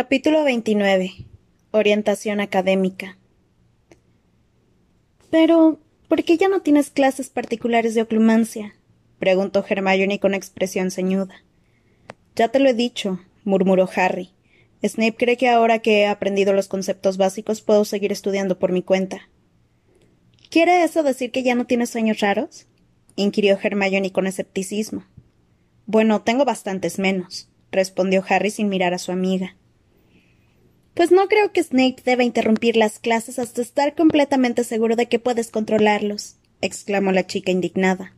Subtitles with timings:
[0.00, 1.26] Capítulo 29.
[1.72, 3.18] Orientación académica.
[5.28, 8.76] Pero, ¿por qué ya no tienes clases particulares de oclumancia?
[9.18, 11.42] preguntó Hermione con expresión ceñuda.
[12.36, 14.30] Ya te lo he dicho, murmuró Harry.
[14.86, 18.84] Snape cree que ahora que he aprendido los conceptos básicos puedo seguir estudiando por mi
[18.84, 19.28] cuenta.
[20.48, 22.68] ¿Quiere eso decir que ya no tienes sueños raros?
[23.16, 25.02] inquirió Hermione con escepticismo.
[25.86, 29.56] Bueno, tengo bastantes menos, respondió Harry sin mirar a su amiga.
[30.98, 35.20] Pues no creo que Snape deba interrumpir las clases hasta estar completamente seguro de que
[35.20, 38.16] puedes controlarlos, exclamó la chica indignada.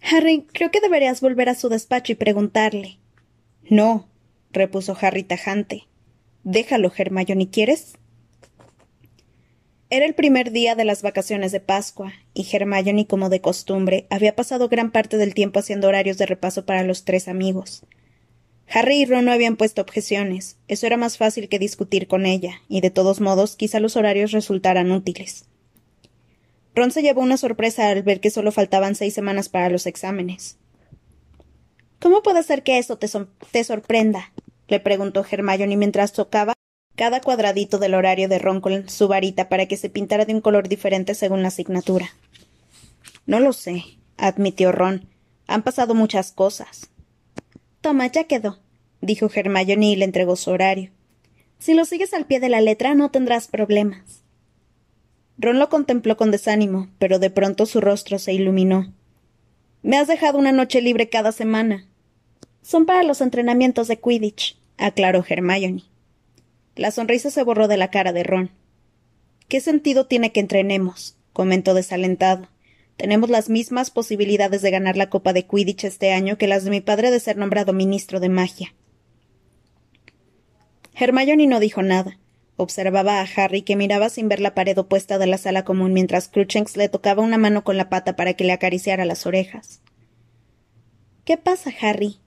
[0.00, 3.00] Harry, creo que deberías volver a su despacho y preguntarle.
[3.68, 4.08] No,
[4.50, 5.82] repuso Harry tajante.
[6.42, 7.98] Déjalo, Hermione, ¿quieres?
[9.90, 14.34] Era el primer día de las vacaciones de Pascua, y Hermione, como de costumbre, había
[14.34, 17.84] pasado gran parte del tiempo haciendo horarios de repaso para los tres amigos.
[18.68, 22.62] Harry y Ron no habían puesto objeciones, eso era más fácil que discutir con ella,
[22.68, 25.44] y de todos modos quizá los horarios resultaran útiles.
[26.74, 30.56] Ron se llevó una sorpresa al ver que solo faltaban seis semanas para los exámenes.
[32.00, 33.08] ¿Cómo puede ser que eso te,
[33.64, 34.32] sorprenda?
[34.66, 36.54] le preguntó Hermione mientras tocaba
[36.96, 40.40] cada cuadradito del horario de Ron con su varita para que se pintara de un
[40.40, 42.10] color diferente según la asignatura.
[43.26, 43.84] No lo sé,
[44.16, 45.08] admitió Ron.
[45.46, 46.90] Han pasado muchas cosas.
[47.84, 48.60] Toma, ya quedó,
[49.02, 50.90] dijo Hermione y le entregó su horario.
[51.58, 54.22] Si lo sigues al pie de la letra no tendrás problemas.
[55.36, 58.90] Ron lo contempló con desánimo, pero de pronto su rostro se iluminó.
[59.82, 61.86] Me has dejado una noche libre cada semana.
[62.62, 65.82] Son para los entrenamientos de Quidditch, aclaró Hermione.
[66.76, 68.50] La sonrisa se borró de la cara de Ron.
[69.48, 71.18] ¿Qué sentido tiene que entrenemos?
[71.34, 72.48] comentó desalentado.
[72.96, 76.70] Tenemos las mismas posibilidades de ganar la Copa de Quidditch este año que las de
[76.70, 78.74] mi padre de ser nombrado ministro de magia.
[80.94, 82.18] Hermione no dijo nada.
[82.56, 86.28] Observaba a Harry que miraba sin ver la pared opuesta de la sala común mientras
[86.28, 89.82] Cruchens le tocaba una mano con la pata para que le acariciara las orejas.
[91.24, 92.18] ¿Qué pasa, Harry?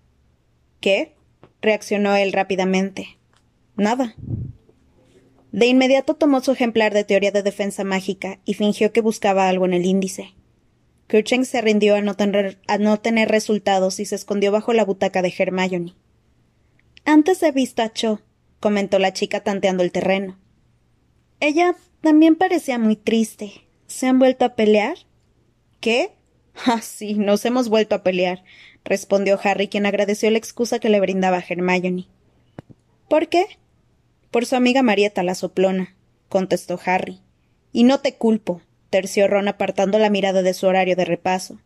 [0.81, 1.15] ¿Qué?
[1.61, 3.17] reaccionó él rápidamente.
[3.77, 4.15] Nada.
[5.51, 9.65] De inmediato tomó su ejemplar de teoría de defensa mágica y fingió que buscaba algo
[9.65, 10.33] en el índice.
[11.07, 14.83] Cruchens se rindió a no, tener, a no tener resultados y se escondió bajo la
[14.83, 15.95] butaca de Hermione.
[17.05, 18.21] Antes he visto a Cho,
[18.59, 20.37] comentó la chica tanteando el terreno.
[21.39, 23.67] Ella también parecía muy triste.
[23.87, 24.97] ¿Se han vuelto a pelear?
[25.79, 26.11] ¿Qué?
[26.65, 28.43] Ah, sí, nos hemos vuelto a pelear,
[28.83, 32.07] respondió Harry, quien agradeció la excusa que le brindaba Hermione.
[33.07, 33.45] ¿Por qué?
[34.31, 35.95] Por su amiga Marieta la soplona,
[36.29, 37.21] contestó Harry.
[37.71, 41.59] Y no te culpo, terció Ron apartando la mirada de su horario de repaso.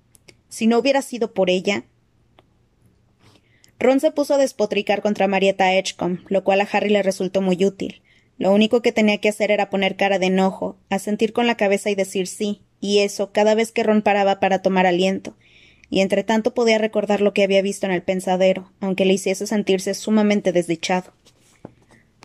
[0.49, 1.85] Si no hubiera sido por ella,
[3.79, 7.65] Ron se puso a despotricar contra Marieta Edgecombe, lo cual a Harry le resultó muy
[7.65, 8.01] útil.
[8.37, 11.89] Lo único que tenía que hacer era poner cara de enojo, asentir con la cabeza
[11.89, 15.35] y decir sí, y eso cada vez que Ron paraba para tomar aliento,
[15.89, 19.47] y entre tanto podía recordar lo que había visto en el pensadero, aunque le hiciese
[19.47, 21.13] sentirse sumamente desdichado.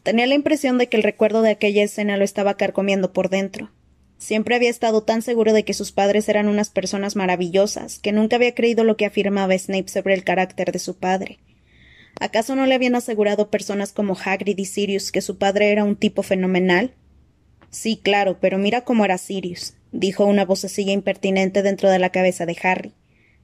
[0.02, 3.70] Tenía la impresión de que el recuerdo de aquella escena lo estaba carcomiendo por dentro.
[4.18, 8.36] Siempre había estado tan seguro de que sus padres eran unas personas maravillosas, que nunca
[8.36, 11.38] había creído lo que afirmaba Snape sobre el carácter de su padre.
[12.18, 15.96] ¿Acaso no le habían asegurado personas como Hagrid y Sirius que su padre era un
[15.96, 16.94] tipo fenomenal?
[17.70, 22.46] Sí, claro, pero mira cómo era Sirius, dijo una vocecilla impertinente dentro de la cabeza
[22.46, 22.94] de Harry.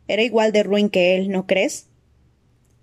[0.08, 1.88] Era igual de ruin que él, ¿no crees?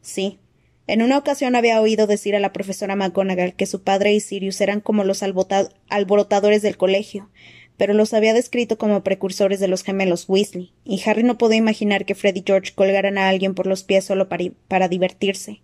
[0.02, 0.40] Sí.
[0.86, 4.62] En una ocasión había oído decir a la profesora McGonagall que su padre y Sirius
[4.62, 7.30] eran como los alborotadores del colegio,
[7.79, 12.06] pero los había descrito como precursores de los gemelos Weasley, y Harry no podía imaginar
[12.06, 15.62] que Fred y George colgaran a alguien por los pies solo para divertirse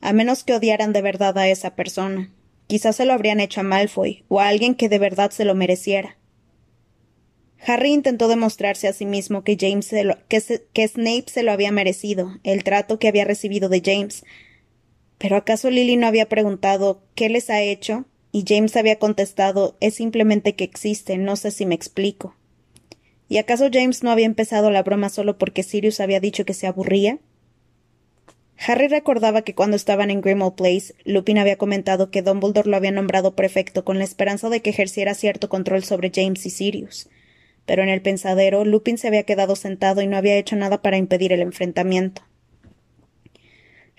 [0.00, 2.30] a menos que odiaran de verdad a esa persona.
[2.66, 5.54] Quizás se lo habrían hecho a Malfoy, o a alguien que de verdad se lo
[5.54, 6.16] mereciera.
[7.66, 9.90] Harry intentó demostrarse a sí mismo que, James
[10.28, 14.24] que, Snape se lo había merecido, el trato que había recibido de James.
[15.18, 18.04] Pero ¿acaso Lily no había preguntado ¿qué les ha hecho?
[18.32, 22.34] Y James había contestado es simplemente que existe, no sé si me explico.
[23.28, 26.66] ¿Y acaso James no había empezado la broma solo porque Sirius había dicho que se
[26.66, 27.18] aburría?
[28.66, 32.90] Harry recordaba que cuando estaban en Grimmauld Place, Lupin había comentado que Dumbledore lo había
[32.90, 37.08] nombrado prefecto con la esperanza de que ejerciera cierto control sobre James y Sirius.
[37.66, 40.96] Pero en el pensadero, Lupin se había quedado sentado y no había hecho nada para
[40.96, 42.22] impedir el enfrentamiento.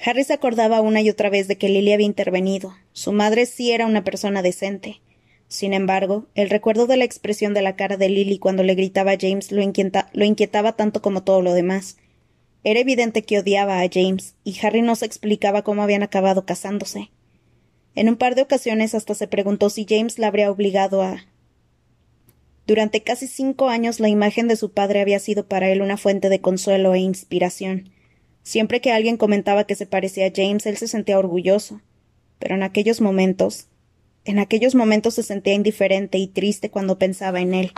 [0.03, 2.75] Harry se acordaba una y otra vez de que Lily había intervenido.
[2.93, 5.01] Su madre sí era una persona decente.
[5.47, 9.11] Sin embargo, el recuerdo de la expresión de la cara de Lily cuando le gritaba
[9.11, 9.61] a James lo,
[10.13, 11.97] lo inquietaba tanto como todo lo demás
[12.63, 17.09] era evidente que odiaba a James, y Harry no se explicaba cómo habían acabado casándose.
[17.95, 21.25] En un par de ocasiones hasta se preguntó si James la habría obligado a.
[22.67, 26.29] Durante casi cinco años la imagen de su padre había sido para él una fuente
[26.29, 27.89] de consuelo e inspiración.
[28.49, 31.81] Siempre que alguien comentaba que se parecía a James, él se sentía orgulloso.
[32.39, 33.67] Pero en aquellos momentos,
[34.25, 37.71] en aquellos momentos se sentía indiferente y triste cuando pensaba en él.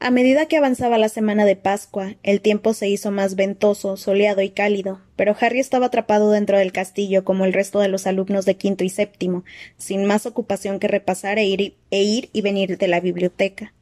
[0.00, 4.42] A medida que avanzaba la semana de Pascua, el tiempo se hizo más ventoso, soleado
[4.42, 8.44] y cálido, pero Harry estaba atrapado dentro del castillo como el resto de los alumnos
[8.44, 9.44] de quinto y séptimo,
[9.76, 13.72] sin más ocupación que repasar e ir, e ir y venir de la biblioteca.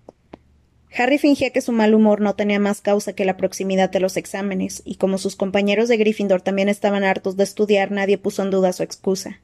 [0.97, 4.17] Harry fingía que su mal humor no tenía más causa que la proximidad de los
[4.17, 8.51] exámenes, y como sus compañeros de Gryffindor también estaban hartos de estudiar, nadie puso en
[8.51, 9.41] duda su excusa.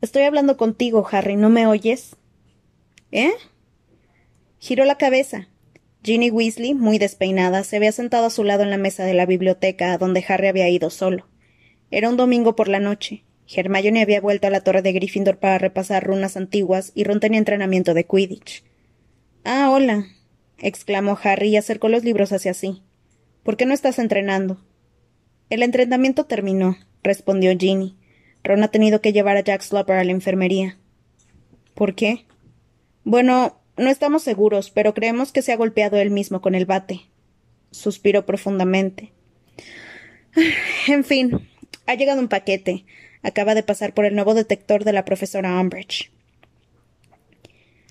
[0.00, 2.16] Estoy hablando contigo, Harry, ¿no me oyes?
[3.12, 3.32] ¿Eh?
[4.58, 5.48] Giró la cabeza.
[6.02, 9.26] Ginny Weasley, muy despeinada, se había sentado a su lado en la mesa de la
[9.26, 11.26] biblioteca, a donde Harry había ido solo.
[11.90, 13.24] Era un domingo por la noche.
[13.46, 17.38] Hermione había vuelto a la torre de Gryffindor para repasar runas antiguas y Ron tenía
[17.38, 18.64] entrenamiento de Quidditch.
[19.44, 20.06] Ah, hola,
[20.58, 22.82] exclamó Harry y acercó los libros hacia sí.
[23.42, 24.60] ¿Por qué no estás entrenando?
[25.48, 27.96] El entrenamiento terminó, respondió Ginny.
[28.44, 30.78] Ron ha tenido que llevar a Jack Slopper a la enfermería.
[31.74, 32.26] ¿Por qué?
[33.04, 37.00] Bueno, no estamos seguros, pero creemos que se ha golpeado él mismo con el bate.
[37.70, 39.12] Suspiró profundamente.
[40.86, 41.48] En fin,
[41.86, 42.84] ha llegado un paquete.
[43.22, 46.10] Acaba de pasar por el nuevo detector de la profesora Umbridge.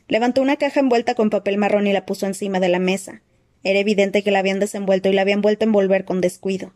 [0.10, 3.22] Levantó una caja envuelta con papel marrón y la puso encima de la mesa.
[3.64, 6.74] Era evidente que la habían desenvuelto y la habían vuelto a envolver con descuido.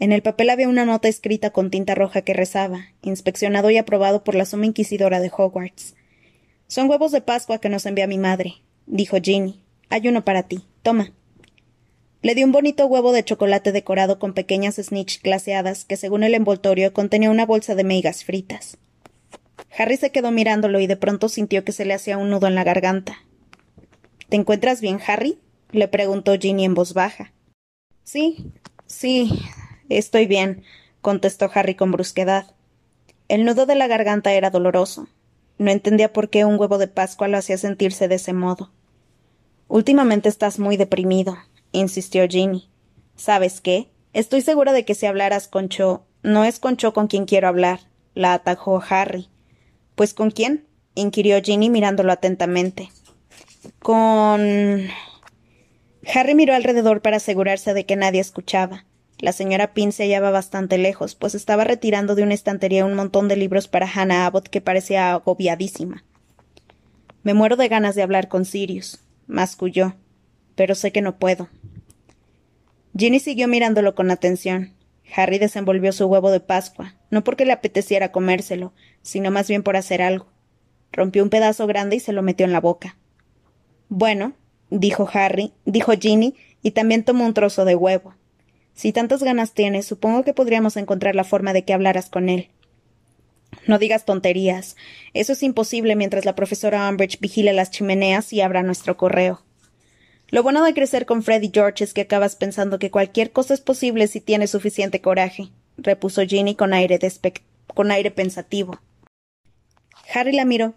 [0.00, 4.24] En el papel había una nota escrita con tinta roja que rezaba, inspeccionado y aprobado
[4.24, 5.94] por la suma inquisidora de Hogwarts.
[6.66, 8.54] Son huevos de Pascua que nos envía mi madre,
[8.86, 9.62] dijo Ginny.
[9.88, 10.64] Hay uno para ti.
[10.82, 11.12] Toma.
[12.22, 16.34] Le dio un bonito huevo de chocolate decorado con pequeñas snitch glaseadas que, según el
[16.34, 18.78] envoltorio, contenía una bolsa de meigas fritas.
[19.76, 22.54] Harry se quedó mirándolo y de pronto sintió que se le hacía un nudo en
[22.54, 23.16] la garganta.
[24.28, 25.38] ¿Te encuentras bien, Harry?
[25.70, 27.32] le preguntó Ginny en voz baja.
[28.04, 28.52] Sí,
[28.86, 29.30] sí,
[29.88, 30.62] estoy bien,
[31.00, 32.54] contestó Harry con brusquedad.
[33.28, 35.08] El nudo de la garganta era doloroso.
[35.58, 38.70] No entendía por qué un huevo de Pascua lo hacía sentirse de ese modo.
[39.66, 41.36] Últimamente estás muy deprimido,
[41.72, 42.68] insistió Ginny.
[43.16, 43.88] ¿Sabes qué?
[44.12, 47.48] Estoy segura de que si hablaras con Cho, no es con Cho con quien quiero
[47.48, 47.80] hablar,
[48.14, 49.28] la atajó Harry.
[49.94, 50.66] ¿Pues con quién?
[50.94, 52.90] inquirió Ginny mirándolo atentamente.
[53.80, 54.88] Con.
[56.12, 58.84] Harry miró alrededor para asegurarse de que nadie escuchaba.
[59.18, 63.28] La señora Pin se hallaba bastante lejos, pues estaba retirando de una estantería un montón
[63.28, 66.04] de libros para Hannah Abbott que parecía agobiadísima.
[67.22, 69.94] Me muero de ganas de hablar con Sirius, masculló,
[70.56, 71.48] pero sé que no puedo.
[72.96, 74.74] Ginny siguió mirándolo con atención.
[75.14, 78.72] Harry desenvolvió su huevo de Pascua, no porque le apeteciera comérselo,
[79.02, 80.26] sino más bien por hacer algo.
[80.92, 82.96] Rompió un pedazo grande y se lo metió en la boca.
[83.88, 84.34] Bueno,
[84.70, 88.14] dijo Harry, dijo Ginny, y también tomó un trozo de huevo.
[88.74, 92.50] Si tantas ganas tienes, supongo que podríamos encontrar la forma de que hablaras con él.
[93.66, 94.76] No digas tonterías.
[95.12, 99.42] Eso es imposible mientras la profesora Umbridge vigile las chimeneas y abra nuestro correo.
[100.34, 103.60] Lo bueno de crecer con Freddy George es que acabas pensando que cualquier cosa es
[103.60, 106.98] posible si tienes suficiente coraje, repuso Ginny con aire,
[107.72, 108.80] con aire pensativo.
[110.12, 110.74] Harry la miró.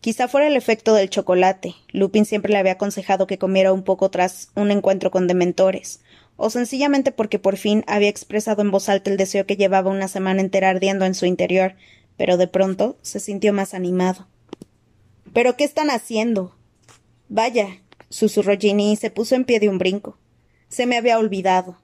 [0.00, 1.76] Quizá fuera el efecto del chocolate.
[1.92, 6.00] Lupin siempre le había aconsejado que comiera un poco tras un encuentro con dementores,
[6.36, 10.08] o sencillamente porque por fin había expresado en voz alta el deseo que llevaba una
[10.08, 11.76] semana entera ardiendo en su interior,
[12.16, 14.26] pero de pronto se sintió más animado.
[15.32, 16.56] ¿Pero qué están haciendo?
[17.28, 17.81] Vaya,
[18.12, 20.18] susurró Ginny y se puso en pie de un brinco.
[20.68, 21.78] Se me había olvidado.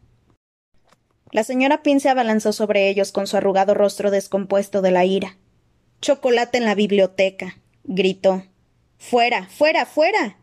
[1.33, 5.37] La señora Pin se abalanzó sobre ellos con su arrugado rostro descompuesto de la ira.
[6.01, 7.59] Chocolate en la biblioteca.
[7.85, 8.45] gritó.
[8.99, 9.49] Fuera.
[9.49, 9.85] fuera.
[9.87, 10.39] fuera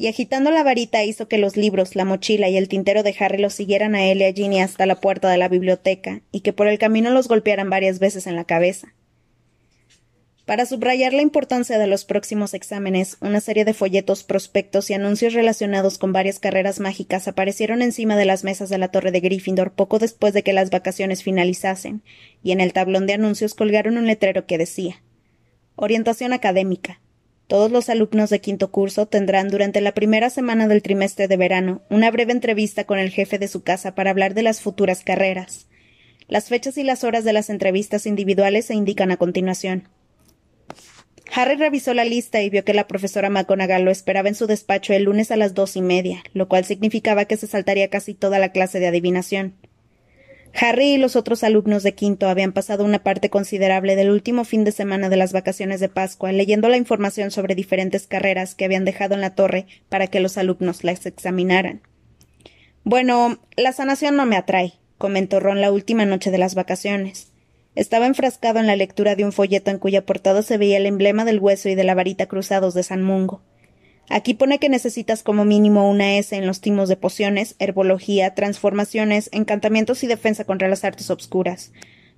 [0.00, 3.36] y agitando la varita hizo que los libros, la mochila y el tintero de Harry
[3.36, 6.54] los siguieran a él y a Ginny hasta la puerta de la biblioteca, y que
[6.54, 8.94] por el camino los golpearan varias veces en la cabeza.
[10.50, 15.32] Para subrayar la importancia de los próximos exámenes, una serie de folletos, prospectos y anuncios
[15.32, 19.74] relacionados con varias carreras mágicas aparecieron encima de las mesas de la torre de Gryffindor
[19.74, 22.02] poco después de que las vacaciones finalizasen,
[22.42, 25.04] y en el tablón de anuncios colgaron un letrero que decía
[25.76, 27.00] Orientación académica.
[27.46, 31.82] Todos los alumnos de quinto curso tendrán durante la primera semana del trimestre de verano
[31.90, 35.68] una breve entrevista con el jefe de su casa para hablar de las futuras carreras.
[36.26, 39.88] Las fechas y las horas de las entrevistas individuales se indican a continuación.
[41.32, 44.92] Harry revisó la lista y vio que la profesora McGonagall lo esperaba en su despacho
[44.92, 48.38] el lunes a las dos y media, lo cual significaba que se saltaría casi toda
[48.38, 49.54] la clase de adivinación.
[50.52, 54.64] Harry y los otros alumnos de quinto habían pasado una parte considerable del último fin
[54.64, 58.84] de semana de las vacaciones de Pascua leyendo la información sobre diferentes carreras que habían
[58.84, 61.82] dejado en la torre para que los alumnos las examinaran.
[62.82, 67.29] Bueno, la sanación no me atrae, comentó Ron la última noche de las vacaciones.
[67.80, 71.24] Estaba enfrascado en la lectura de un folleto en cuya portada se veía el emblema
[71.24, 73.40] del hueso y de la varita cruzados de San Mungo.
[74.10, 79.30] Aquí pone que necesitas como mínimo una S en los timos de pociones, herbología, transformaciones,
[79.32, 81.72] encantamientos y defensa contra las artes obscuras.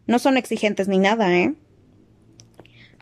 [0.09, 1.55] No son exigentes ni nada, ¿eh?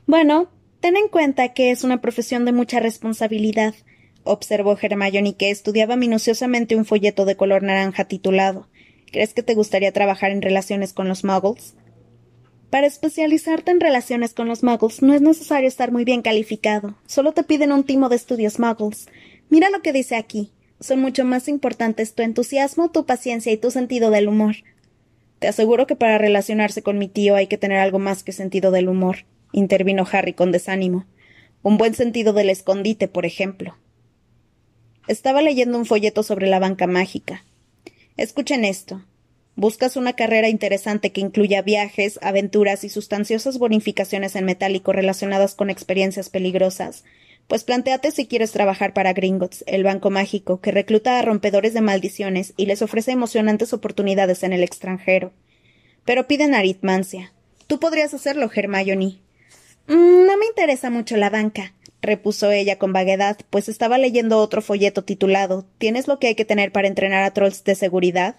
[0.05, 0.51] Bueno,
[0.81, 3.73] ten en cuenta que es una profesión de mucha responsabilidad,
[4.23, 8.69] observó Hermione, que estudiaba minuciosamente un folleto de color naranja titulado
[9.11, 11.75] ¿Crees que te gustaría trabajar en relaciones con los muggles?
[12.71, 16.95] Para especializarte en relaciones con los muggles no es necesario estar muy bien calificado.
[17.05, 19.09] Solo te piden un timo de estudios muggles.
[19.49, 20.53] Mira lo que dice aquí.
[20.79, 24.57] Son mucho más importantes tu entusiasmo, tu paciencia y tu sentido del humor.
[25.41, 28.71] Te aseguro que para relacionarse con mi tío hay que tener algo más que sentido
[28.71, 31.07] del humor, intervino Harry con desánimo.
[31.63, 33.77] Un buen sentido del escondite, por ejemplo.
[35.09, 37.45] Estaba leyendo un folleto sobre la banca mágica.
[38.17, 39.03] Escuchen esto.
[39.57, 45.71] ¿Buscas una carrera interesante que incluya viajes, aventuras y sustanciosas bonificaciones en metálico relacionadas con
[45.71, 47.05] experiencias peligrosas?
[47.51, 51.81] Pues planteate si quieres trabajar para Gringotts, el banco mágico, que recluta a rompedores de
[51.81, 55.33] maldiciones y les ofrece emocionantes oportunidades en el extranjero.
[56.05, 57.33] Pero piden aritmancia.
[57.67, 59.19] Tú podrías hacerlo, Hermione.
[59.89, 64.63] Mm, no me interesa mucho la banca, repuso ella con vaguedad, pues estaba leyendo otro
[64.63, 68.37] folleto titulado ¿Tienes lo que hay que tener para entrenar a trolls de seguridad?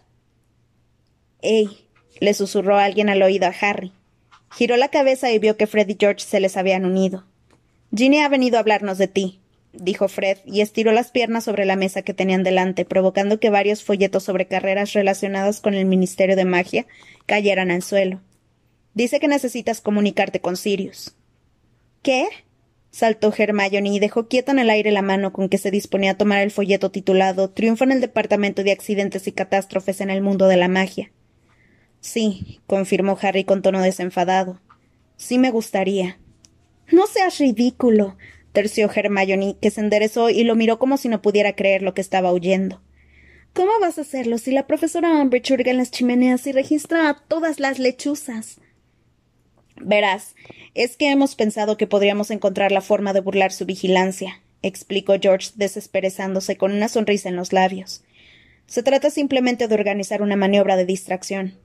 [1.42, 1.88] ¡Ey!
[2.20, 3.92] le susurró alguien al oído a Harry.
[4.52, 7.26] Giró la cabeza y vio que Fred y George se les habían unido.
[7.96, 9.40] Ginny ha venido a hablarnos de ti,
[9.74, 13.84] dijo Fred, y estiró las piernas sobre la mesa que tenían delante, provocando que varios
[13.84, 16.86] folletos sobre carreras relacionadas con el Ministerio de Magia
[17.26, 18.22] cayeran al suelo.
[18.94, 21.16] Dice que necesitas comunicarte con Sirius.
[22.02, 22.28] ¿Qué?
[22.92, 26.18] saltó Hermione y dejó quieta en el aire la mano con que se disponía a
[26.18, 30.48] tomar el folleto titulado Triunfo en el Departamento de Accidentes y Catástrofes en el Mundo
[30.48, 31.10] de la Magia.
[32.02, 34.60] Sí, confirmó Harry con tono desenfadado.
[35.18, 36.18] Sí me gustaría.
[36.92, 38.18] No seas ridículo,
[38.52, 42.02] terció Hermione, que se enderezó y lo miró como si no pudiera creer lo que
[42.02, 42.82] estaba oyendo.
[43.54, 47.20] ¿Cómo vas a hacerlo si la profesora Umbridge hurga en las chimeneas y registra a
[47.28, 48.60] todas las lechuzas?
[49.76, 50.36] Verás,
[50.74, 55.52] es que hemos pensado que podríamos encontrar la forma de burlar su vigilancia, explicó George
[55.56, 58.04] desesperezándose con una sonrisa en los labios.
[58.68, 61.58] Se trata simplemente de organizar una maniobra de distracción.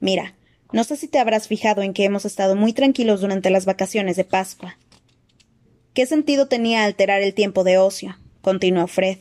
[0.00, 0.34] Mira,
[0.72, 4.16] no sé si te habrás fijado en que hemos estado muy tranquilos durante las vacaciones
[4.16, 4.78] de Pascua.
[5.94, 8.16] ¿Qué sentido tenía alterar el tiempo de ocio?
[8.42, 9.18] continuó Fred.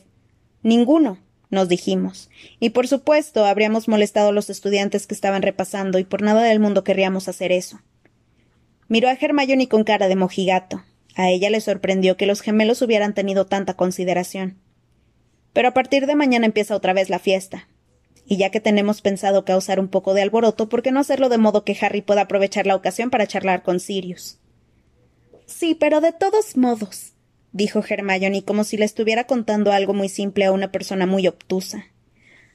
[0.62, 1.20] Ninguno,
[1.50, 2.30] nos dijimos.
[2.60, 6.60] Y por supuesto habríamos molestado a los estudiantes que estaban repasando y por nada del
[6.60, 7.80] mundo querríamos hacer eso.
[8.90, 10.84] Miró a Hermione con cara de mojigato.
[11.16, 14.58] A ella le sorprendió que los gemelos hubieran tenido tanta consideración.
[15.54, 17.68] Pero a partir de mañana empieza otra vez la fiesta,
[18.28, 21.38] y ya que tenemos pensado causar un poco de alboroto, ¿por qué no hacerlo de
[21.38, 24.40] modo que Harry pueda aprovechar la ocasión para charlar con Sirius?
[25.46, 27.14] Sí, pero de todos modos,
[27.54, 31.86] dijo Hermione como si le estuviera contando algo muy simple a una persona muy obtusa.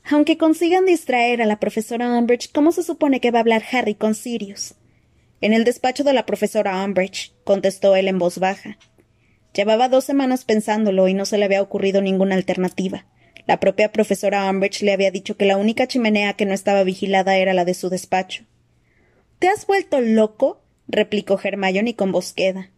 [0.04, 3.94] Aunque consigan distraer a la profesora Umbridge, ¿cómo se supone que va a hablar Harry
[3.94, 4.74] con Sirius?
[5.40, 8.78] En el despacho de la profesora Umbridge, contestó él en voz baja.
[9.54, 13.06] Llevaba dos semanas pensándolo y no se le había ocurrido ninguna alternativa.
[13.46, 17.36] La propia profesora Umbridge le había dicho que la única chimenea que no estaba vigilada
[17.36, 18.44] era la de su despacho.
[19.38, 20.62] ¿Te has vuelto loco?
[20.86, 22.70] replicó Hermione con voz queda.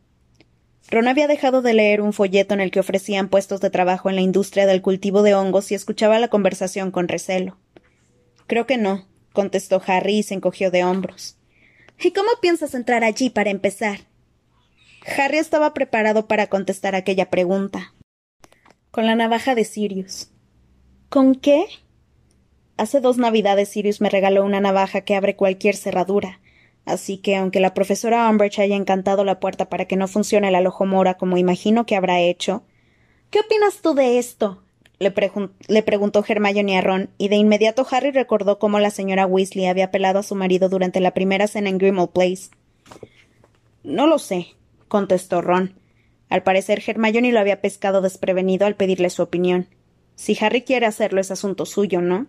[0.91, 4.17] Ron había dejado de leer un folleto en el que ofrecían puestos de trabajo en
[4.17, 7.59] la industria del cultivo de hongos y escuchaba la conversación con recelo.
[8.47, 11.37] Creo que no, contestó Harry y se encogió de hombros.
[12.03, 14.01] ¿Y cómo piensas entrar allí para empezar?
[15.17, 17.95] Harry estaba preparado para contestar aquella pregunta.
[18.91, 20.31] Con la navaja de Sirius.
[21.15, 21.67] ¿Con qué?
[22.77, 26.41] Hace dos navidades Sirius me regaló una navaja que abre cualquier cerradura.
[26.87, 30.69] Así que, aunque la profesora Umbridge haya encantado la puerta para que no funcione la
[30.81, 32.65] mora como imagino que habrá hecho.
[33.31, 34.65] ¿Qué opinas tú de esto?
[34.99, 35.15] Le,
[35.69, 39.85] le, preguntó Hermione a Ron, y de inmediato Harry recordó cómo la señora Weasley había
[39.85, 42.51] apelado a su marido durante la primera cena en Grimmauld Place.
[43.85, 44.49] No lo sé,
[44.89, 45.79] contestó Ron.
[46.29, 49.69] Al parecer Hermione lo había pescado desprevenido al pedirle su opinión.
[50.15, 52.27] Si Harry quiere hacerlo es asunto suyo, ¿no?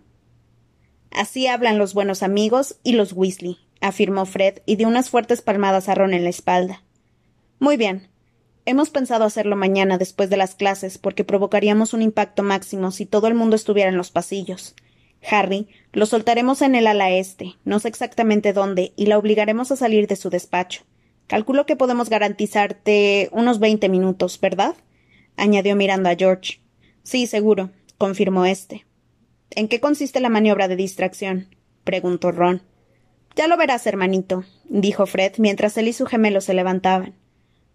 [1.10, 5.88] Así hablan los buenos amigos y los Weasley, afirmó Fred y dio unas fuertes palmadas
[5.88, 6.82] a Ron en la espalda.
[7.58, 8.08] Muy bien.
[8.64, 13.28] Hemos pensado hacerlo mañana después de las clases porque provocaríamos un impacto máximo si todo
[13.28, 14.74] el mundo estuviera en los pasillos.
[15.30, 19.76] Harry, lo soltaremos en el ala este, no sé exactamente dónde, y la obligaremos a
[19.76, 20.82] salir de su despacho.
[21.26, 24.74] Calculo que podemos garantizarte unos veinte minutos, ¿verdad?
[25.36, 26.60] añadió mirando a George.
[27.06, 28.84] Sí, seguro, confirmó éste.
[29.50, 31.54] ¿En qué consiste la maniobra de distracción?
[31.84, 32.62] preguntó Ron.
[33.36, 37.14] Ya lo verás, hermanito, dijo Fred mientras él y su gemelo se levantaban.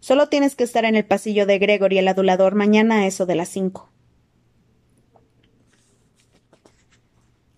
[0.00, 3.36] Solo tienes que estar en el pasillo de Gregory el adulador mañana a eso de
[3.36, 3.90] las cinco.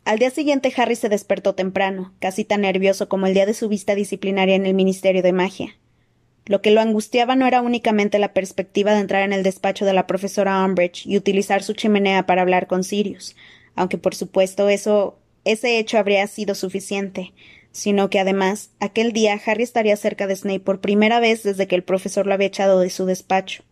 [0.04, 3.68] Al día siguiente Harry se despertó temprano, casi tan nervioso como el día de su
[3.68, 5.76] vista disciplinaria en el Ministerio de Magia.
[6.46, 9.94] Lo que lo angustiaba no era únicamente la perspectiva de entrar en el despacho de
[9.94, 13.34] la profesora Umbridge y utilizar su chimenea para hablar con Sirius,
[13.74, 17.32] aunque por supuesto eso ese hecho habría sido suficiente,
[17.72, 21.74] sino que además aquel día Harry estaría cerca de Snape por primera vez desde que
[21.74, 23.62] el profesor lo había echado de su despacho.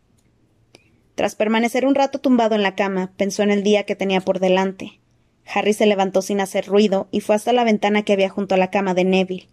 [1.15, 4.41] Tras permanecer un rato tumbado en la cama, pensó en el día que tenía por
[4.41, 4.99] delante.
[5.47, 8.59] Harry se levantó sin hacer ruido y fue hasta la ventana que había junto a
[8.59, 9.49] la cama de Neville.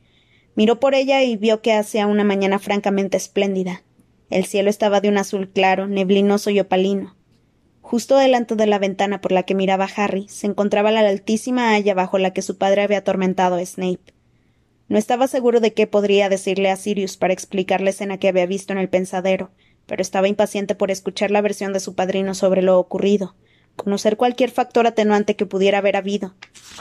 [0.60, 3.82] Miró por ella y vio que hacía una mañana francamente espléndida.
[4.30, 7.16] El cielo estaba de un azul claro, neblinoso y opalino.
[7.80, 11.94] Justo delante de la ventana por la que miraba Harry se encontraba la altísima haya
[11.94, 14.14] bajo la que su padre había atormentado a Snape.
[14.90, 18.46] No estaba seguro de qué podría decirle a Sirius para explicar la escena que había
[18.46, 19.52] visto en el pensadero,
[19.86, 23.34] pero estaba impaciente por escuchar la versión de su padrino sobre lo ocurrido,
[23.84, 26.36] conocer cualquier factor atenuante que pudiera haber habido,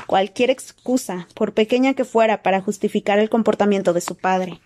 [0.07, 4.61] cualquier excusa, por pequeña que fuera, para justificar el comportamiento de su padre.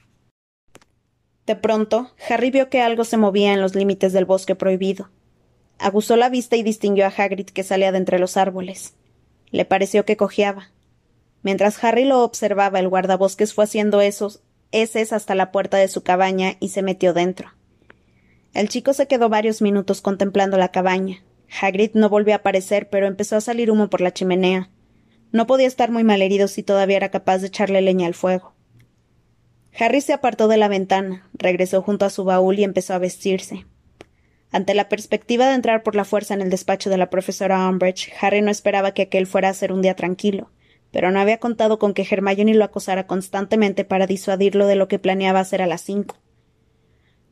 [1.46, 5.10] De pronto, Harry vio que algo se movía en los límites del bosque prohibido.
[5.78, 8.94] Aguzó la vista y distinguió a Hagrid que salía de entre los árboles.
[9.50, 10.70] Le pareció que cojeaba.
[11.42, 16.02] Mientras Harry lo observaba, el guardabosques fue haciendo esos eses hasta la puerta de su
[16.02, 17.50] cabaña y se metió dentro.
[18.54, 21.22] El chico se quedó varios minutos contemplando la cabaña,
[21.60, 24.70] Hagrid no volvió a aparecer, pero empezó a salir humo por la chimenea.
[25.32, 28.54] No podía estar muy malherido si todavía era capaz de echarle leña al fuego.
[29.78, 33.64] Harry se apartó de la ventana, regresó junto a su baúl y empezó a vestirse.
[34.50, 38.12] Ante la perspectiva de entrar por la fuerza en el despacho de la profesora Umbridge,
[38.20, 40.50] Harry no esperaba que aquel fuera a ser un día tranquilo,
[40.90, 44.98] pero no había contado con que Hermione lo acosara constantemente para disuadirlo de lo que
[44.98, 46.18] planeaba hacer a las cinco.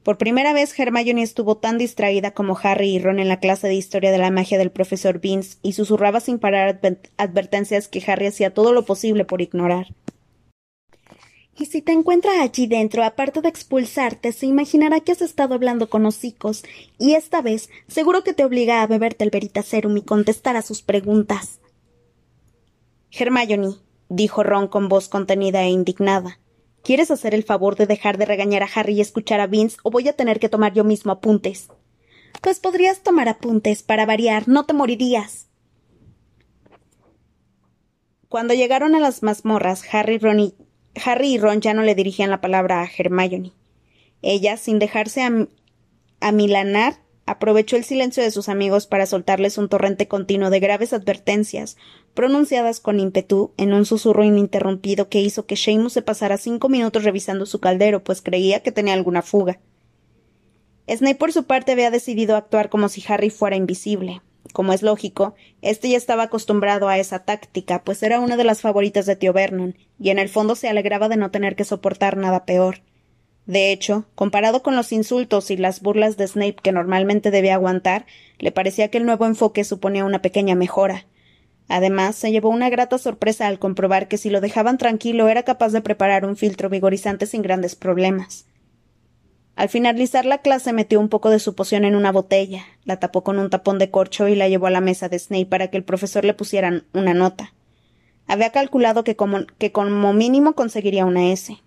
[0.02, 3.74] Por primera vez Hermione estuvo tan distraída como Harry y Ron en la clase de
[3.74, 6.80] historia de la magia del profesor Vince y susurraba sin parar
[7.18, 9.88] advertencias que Harry hacía todo lo posible por ignorar.
[11.58, 15.90] Y si te encuentra allí dentro, aparte de expulsarte, se imaginará que has estado hablando
[15.90, 16.62] con hocicos,
[16.98, 20.80] y esta vez seguro que te obliga a beberte el veritaserum y contestar a sus
[20.80, 21.60] preguntas.
[23.10, 23.74] Hermione,
[24.08, 26.38] dijo Ron con voz contenida e indignada,
[26.82, 29.90] ¿Quieres hacer el favor de dejar de regañar a Harry y escuchar a Vince o
[29.90, 31.68] voy a tener que tomar yo mismo apuntes?
[32.40, 35.48] Pues podrías tomar apuntes, para variar, no te morirías.
[38.28, 42.88] Cuando llegaron a las mazmorras, Harry, y, Ron ya no le dirigían la palabra a
[42.88, 43.52] Hermione.
[44.22, 45.28] Ella, sin dejarse
[46.20, 46.94] amilanar,
[47.30, 51.76] aprovechó el silencio de sus amigos para soltarles un torrente continuo de graves advertencias,
[52.12, 57.04] pronunciadas con ímpetu en un susurro ininterrumpido que hizo que Seamus se pasara cinco minutos
[57.04, 59.60] revisando su caldero, pues creía que tenía alguna fuga.
[60.88, 64.22] Snape, por su parte, había decidido actuar como si Harry fuera invisible.
[64.52, 68.60] Como es lógico, este ya estaba acostumbrado a esa táctica, pues era una de las
[68.60, 72.16] favoritas de tío Vernon, y en el fondo se alegraba de no tener que soportar
[72.16, 72.82] nada peor.
[73.46, 78.06] De hecho, comparado con los insultos y las burlas de Snape que normalmente debía aguantar,
[78.38, 81.06] le parecía que el nuevo enfoque suponía una pequeña mejora.
[81.68, 85.70] Además, se llevó una grata sorpresa al comprobar que si lo dejaban tranquilo era capaz
[85.70, 88.46] de preparar un filtro vigorizante sin grandes problemas.
[89.56, 93.22] Al finalizar la clase metió un poco de su poción en una botella, la tapó
[93.22, 95.76] con un tapón de corcho y la llevó a la mesa de Snape para que
[95.76, 97.52] el profesor le pusiera una nota.
[98.26, 101.58] Había calculado que como, que como mínimo conseguiría una S.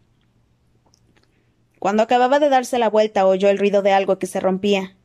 [1.84, 4.96] Cuando acababa de darse la vuelta oyó el ruido de algo que se rompía.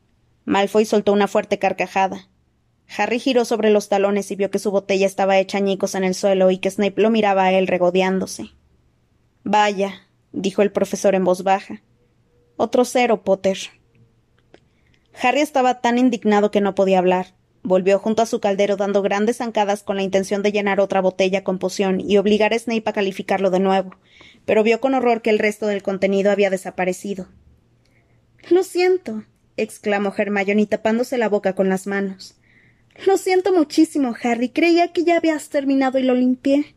[0.45, 2.29] Malfoy soltó una fuerte carcajada.
[2.97, 6.15] Harry giró sobre los talones y vio que su botella estaba hecha añicos en el
[6.15, 8.51] suelo y que Snape lo miraba a él regodeándose.
[9.43, 11.81] Vaya, dijo el profesor en voz baja.
[12.55, 13.57] Otro cero, Potter.
[15.21, 17.35] Harry estaba tan indignado que no podía hablar.
[17.69, 21.43] Volvió junto a su caldero dando grandes zancadas con la intención de llenar otra botella
[21.43, 23.95] con poción y obligar a Snape a calificarlo de nuevo,
[24.43, 27.27] pero vio con horror que el resto del contenido había desaparecido.
[28.49, 29.23] Lo siento,
[29.55, 32.39] exclamó Hermione tapándose la boca con las manos.
[33.05, 34.49] Lo siento muchísimo, Harry.
[34.49, 36.75] Creía que ya habías terminado y lo limpié.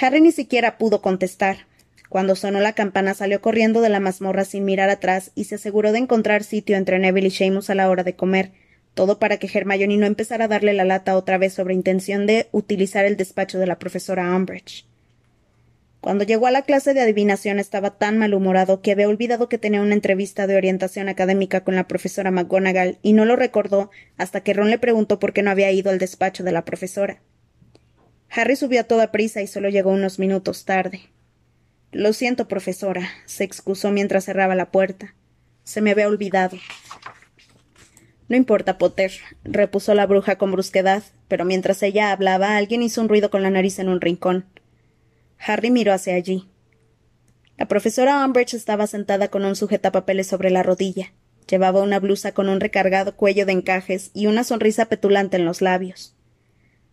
[0.00, 1.66] Harry ni siquiera pudo contestar.
[2.08, 5.92] Cuando sonó la campana salió corriendo de la mazmorra sin mirar atrás y se aseguró
[5.92, 8.63] de encontrar sitio entre Neville y Seamus a la hora de comer,
[8.94, 12.48] todo para que Hermione no empezara a darle la lata otra vez sobre intención de
[12.52, 14.86] utilizar el despacho de la profesora Umbridge.
[16.00, 19.80] Cuando llegó a la clase de adivinación estaba tan malhumorado que había olvidado que tenía
[19.80, 24.52] una entrevista de orientación académica con la profesora McGonagall y no lo recordó hasta que
[24.52, 27.22] Ron le preguntó por qué no había ido al despacho de la profesora.
[28.28, 31.00] Harry subió a toda prisa y solo llegó unos minutos tarde.
[31.90, 35.14] Lo siento, profesora, se excusó mientras cerraba la puerta.
[35.62, 36.58] Se me había olvidado.
[38.28, 39.12] No importa, Potter,
[39.44, 43.50] repuso la bruja con brusquedad, pero mientras ella hablaba alguien hizo un ruido con la
[43.50, 44.46] nariz en un rincón.
[45.38, 46.48] Harry miró hacia allí.
[47.56, 51.12] La profesora Umbridge estaba sentada con un sujetapapeles sobre la rodilla.
[51.48, 55.60] Llevaba una blusa con un recargado cuello de encajes y una sonrisa petulante en los
[55.60, 56.16] labios.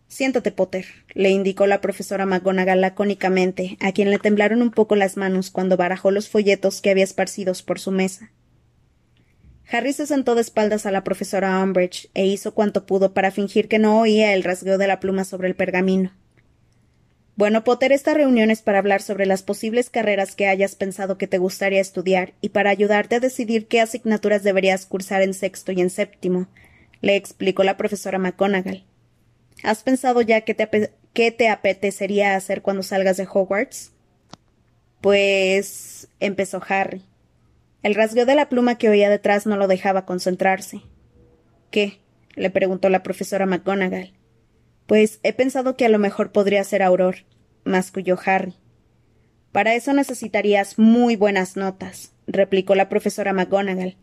[0.08, 5.16] Siéntate, Potter, le indicó la profesora McGonagall lacónicamente, a quien le temblaron un poco las
[5.16, 8.30] manos cuando barajó los folletos que había esparcidos por su mesa.
[9.70, 13.68] Harry se sentó de espaldas a la profesora Umbridge e hizo cuanto pudo para fingir
[13.68, 16.12] que no oía el rasgueo de la pluma sobre el pergamino.
[17.34, 21.26] Bueno, Potter, esta reunión es para hablar sobre las posibles carreras que hayas pensado que
[21.26, 25.80] te gustaría estudiar y para ayudarte a decidir qué asignaturas deberías cursar en sexto y
[25.80, 26.48] en séptimo,
[27.00, 28.84] le explicó la profesora McGonagall.
[29.62, 33.92] ¿Has pensado ya qué te, qué te apetecería hacer cuando salgas de Hogwarts?
[35.00, 36.08] Pues.
[36.20, 37.02] empezó Harry.
[37.82, 40.82] El rasgueo de la pluma que oía detrás no lo dejaba concentrarse.
[41.70, 41.98] ¿Qué?
[42.34, 44.12] le preguntó la profesora McGonagall.
[44.86, 47.16] Pues he pensado que a lo mejor podría ser Auror,
[47.64, 48.54] masculló Harry.
[49.52, 53.96] Para eso necesitarías muy buenas notas, replicó la profesora McGonagall.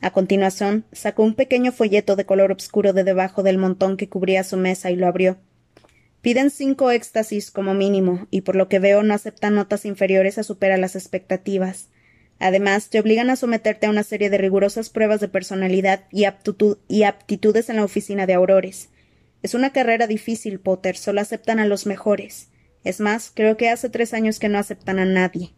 [0.00, 4.44] A continuación, sacó un pequeño folleto de color oscuro de debajo del montón que cubría
[4.44, 5.38] su mesa y lo abrió.
[6.20, 10.42] Piden cinco éxtasis como mínimo, y por lo que veo no aceptan notas inferiores a
[10.42, 11.90] superar las expectativas.
[12.44, 16.26] Además, te obligan a someterte a una serie de rigurosas pruebas de personalidad y,
[16.88, 18.90] y aptitudes en la oficina de aurores.
[19.42, 20.94] Es una carrera difícil, Potter.
[20.98, 22.50] Solo aceptan a los mejores.
[22.84, 25.54] Es más, creo que hace tres años que no aceptan a nadie.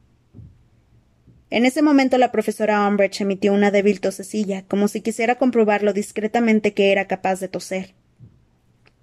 [1.50, 5.92] En ese momento la profesora Umbridge emitió una débil tosecilla, como si quisiera comprobar lo
[5.92, 7.94] discretamente que era capaz de toser.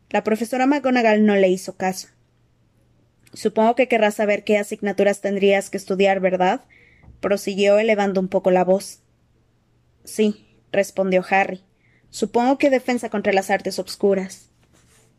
[0.10, 2.08] La profesora McGonagall no le hizo caso.
[3.34, 6.62] Supongo que querrás saber qué asignaturas tendrías que estudiar, ¿verdad?
[7.24, 9.00] Prosiguió elevando un poco la voz.
[10.04, 11.64] Sí, respondió Harry.
[12.10, 14.50] Supongo que defensa contra las artes obscuras.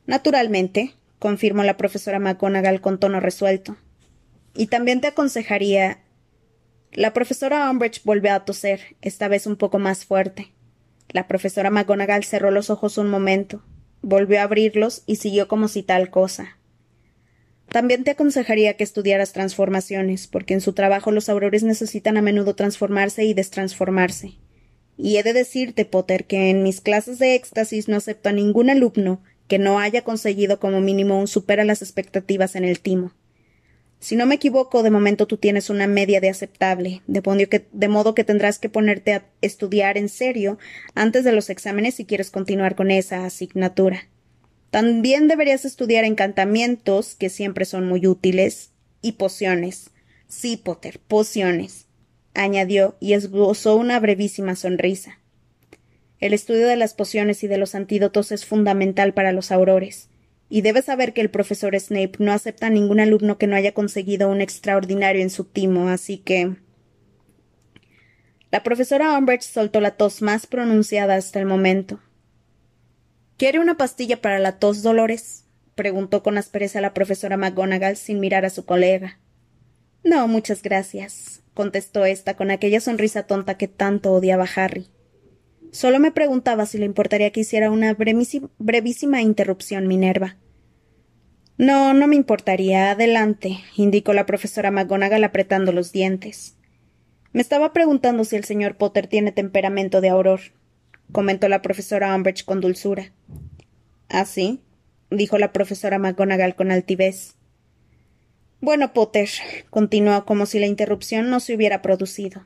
[0.07, 3.79] Naturalmente, confirmó la profesora McGonagall con tono resuelto.
[4.55, 6.03] Y también te aconsejaría.
[6.93, 10.53] La profesora Umbridge volvió a toser, esta vez un poco más fuerte.
[11.09, 13.63] La profesora McGonagall cerró los ojos un momento,
[14.03, 16.59] volvió a abrirlos y siguió como si tal cosa.
[17.69, 22.55] También te aconsejaría que estudiaras transformaciones, porque en su trabajo los aurores necesitan a menudo
[22.55, 24.39] transformarse y destransformarse.
[24.97, 28.71] Y he de decirte, Potter, que en mis clases de éxtasis no acepto a ningún
[28.71, 33.13] alumno que no haya conseguido como mínimo un supera las expectativas en el timo.
[34.05, 38.25] Si no me equivoco, de momento tú tienes una media de aceptable, de, modo que
[38.25, 40.59] tendrás que ponerte a estudiar en serio
[40.95, 44.09] antes de los exámenes si quieres continuar con esa asignatura.
[44.75, 49.91] También deberías estudiar encantamientos, que siempre son muy útiles, y pociones.
[50.27, 51.87] Sí, Potter, pociones,
[52.35, 55.21] añadió y esbozó una brevísima sonrisa.
[56.19, 60.09] El estudio de las pociones y de los antídotos es fundamental para los aurores.
[60.49, 64.29] Y debes saber que el profesor Snape no acepta ningún alumno que no haya conseguido
[64.29, 66.57] un extraordinario en su timo, así que.
[68.51, 72.01] La profesora Umbridge soltó la tos más pronunciada hasta el momento.
[73.37, 75.45] ¿Quiere una pastilla para la tos, Dolores?
[75.75, 79.19] preguntó con aspereza la profesora McGonagall sin mirar a su colega.
[80.05, 84.89] No, muchas gracias, contestó ésta con aquella sonrisa tonta que tanto odiaba Harry.
[85.73, 90.37] Solo me preguntaba si le importaría que hiciera una brevísima interrupción, Minerva.
[91.57, 92.93] No, no me importaría.
[92.93, 96.57] Adelante, indicó la profesora McGonagall apretando los dientes.
[97.33, 100.41] Me estaba preguntando si el señor Potter tiene temperamento de auror,
[101.13, 103.13] comentó la profesora Umbridge con dulzura.
[104.09, 104.61] ¿Ah, sí?
[105.11, 107.35] dijo la profesora McGonagall con altivez.
[108.61, 109.29] Bueno, Potter,
[109.71, 112.45] continuó como si la interrupción no se hubiera producido.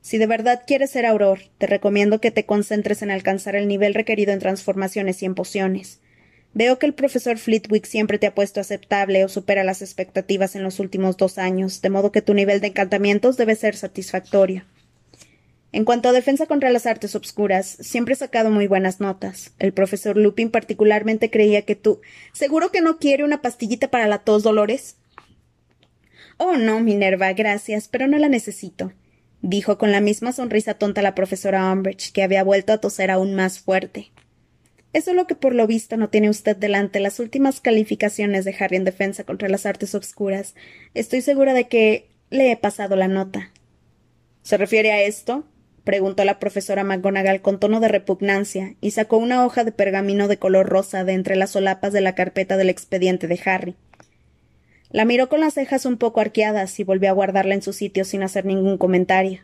[0.00, 3.94] Si de verdad quieres ser auror, te recomiendo que te concentres en alcanzar el nivel
[3.94, 6.00] requerido en transformaciones y en pociones.
[6.54, 10.62] Veo que el profesor Flitwick siempre te ha puesto aceptable o supera las expectativas en
[10.62, 14.64] los últimos dos años, de modo que tu nivel de encantamientos debe ser satisfactorio.
[15.72, 19.52] En cuanto a defensa contra las artes obscuras, siempre he sacado muy buenas notas.
[19.58, 22.00] El profesor Lupin particularmente creía que tú.
[22.32, 24.96] ¿Seguro que no quiere una pastillita para la tos, Dolores?
[26.36, 28.92] Oh, no, Minerva, gracias, pero no la necesito
[29.42, 33.34] dijo con la misma sonrisa tonta la profesora Umbridge, que había vuelto a toser aún
[33.34, 34.12] más fuerte.
[34.92, 38.76] Es solo que por lo visto no tiene usted delante las últimas calificaciones de Harry
[38.76, 40.54] en defensa contra las artes obscuras.
[40.94, 43.50] Estoy segura de que le he pasado la nota.
[44.42, 45.44] ¿Se refiere a esto?
[45.84, 50.38] Preguntó la profesora McGonagall con tono de repugnancia y sacó una hoja de pergamino de
[50.38, 53.76] color rosa de entre las solapas de la carpeta del expediente de Harry.
[54.90, 58.04] La miró con las cejas un poco arqueadas y volvió a guardarla en su sitio
[58.04, 59.40] sin hacer ningún comentario.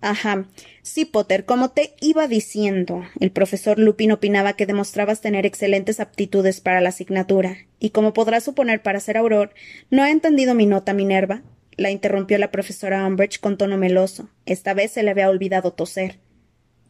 [0.00, 0.46] Ajá.
[0.82, 6.60] Sí, Potter, como te iba diciendo, el profesor Lupin opinaba que demostrabas tener excelentes aptitudes
[6.60, 9.52] para la asignatura, y como podrás suponer para ser auror,
[9.90, 11.42] ¿no ha entendido mi nota, Minerva?
[11.80, 14.28] La interrumpió la profesora Umbridge con tono meloso.
[14.44, 16.18] Esta vez se le había olvidado toser.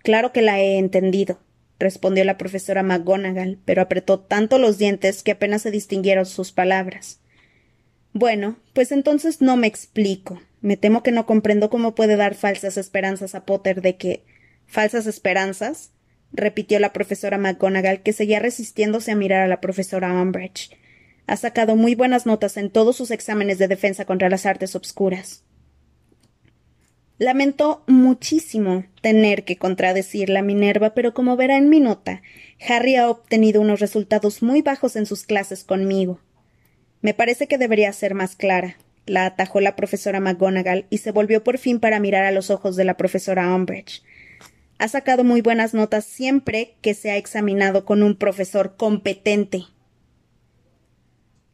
[0.02, 1.38] Claro que la he entendido,
[1.78, 7.20] respondió la profesora McGonagall, pero apretó tanto los dientes que apenas se distinguieron sus palabras.
[8.12, 10.42] Bueno, pues entonces no me explico.
[10.60, 14.24] Me temo que no comprendo cómo puede dar falsas esperanzas a Potter de que.
[14.66, 15.92] ¿Falsas esperanzas?
[16.32, 20.76] repitió la profesora McGonagall, que seguía resistiéndose a mirar a la profesora Umbridge.
[21.30, 25.44] Ha sacado muy buenas notas en todos sus exámenes de defensa contra las artes obscuras.
[27.18, 32.22] Lamento muchísimo tener que contradecirla, Minerva, pero como verá en mi nota,
[32.68, 36.18] Harry ha obtenido unos resultados muy bajos en sus clases conmigo.
[37.00, 41.42] Me parece que debería ser más clara la atajó la profesora McGonagall y se volvió
[41.42, 44.02] por fin para mirar a los ojos de la profesora Umbridge.
[44.78, 49.64] Ha sacado muy buenas notas siempre que se ha examinado con un profesor competente.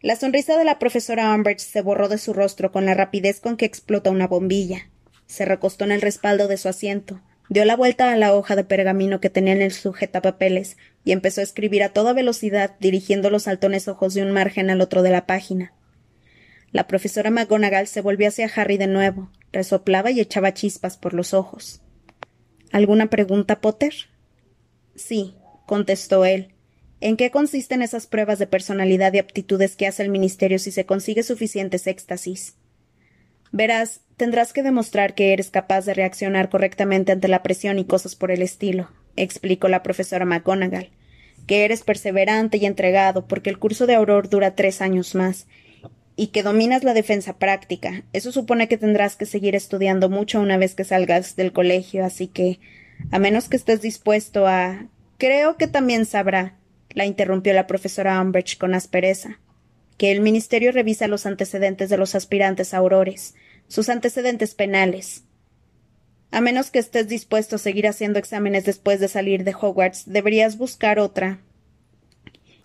[0.06, 3.56] La sonrisa de la profesora Umbridge se borró de su rostro con la rapidez con
[3.56, 4.88] que explota una bombilla.
[5.26, 8.62] Se recostó en el respaldo de su asiento, dio la vuelta a la hoja de
[8.62, 13.42] pergamino que tenía en el sujetapapeles y empezó a escribir a toda velocidad, dirigiendo los
[13.42, 15.72] saltones ojos de un margen al otro de la página.
[16.70, 21.34] La profesora McGonagall se volvió hacia Harry de nuevo, resoplaba y echaba chispas por los
[21.34, 21.82] ojos.
[22.70, 23.92] ¿Alguna pregunta, Potter?
[24.94, 25.34] Sí,
[25.66, 26.54] contestó él.
[27.00, 30.86] ¿En qué consisten esas pruebas de personalidad y aptitudes que hace el Ministerio si se
[30.86, 32.54] consigue suficientes éxtasis?
[33.52, 38.14] Verás, tendrás que demostrar que eres capaz de reaccionar correctamente ante la presión y cosas
[38.14, 40.90] por el estilo, explicó la profesora McGonagall,
[41.46, 45.46] que eres perseverante y entregado porque el curso de Auror dura tres años más
[46.16, 48.04] y que dominas la defensa práctica.
[48.14, 52.26] Eso supone que tendrás que seguir estudiando mucho una vez que salgas del colegio, así
[52.26, 52.58] que,
[53.10, 54.86] a menos que estés dispuesto a.
[55.18, 56.56] Creo que también sabrá,
[56.96, 59.38] la interrumpió la profesora Umbridge con aspereza,
[59.98, 63.34] que el Ministerio revisa los antecedentes de los aspirantes a aurores,
[63.68, 65.24] sus antecedentes penales.
[66.30, 70.56] A menos que estés dispuesto a seguir haciendo exámenes después de salir de Hogwarts, deberías
[70.56, 71.38] buscar otra,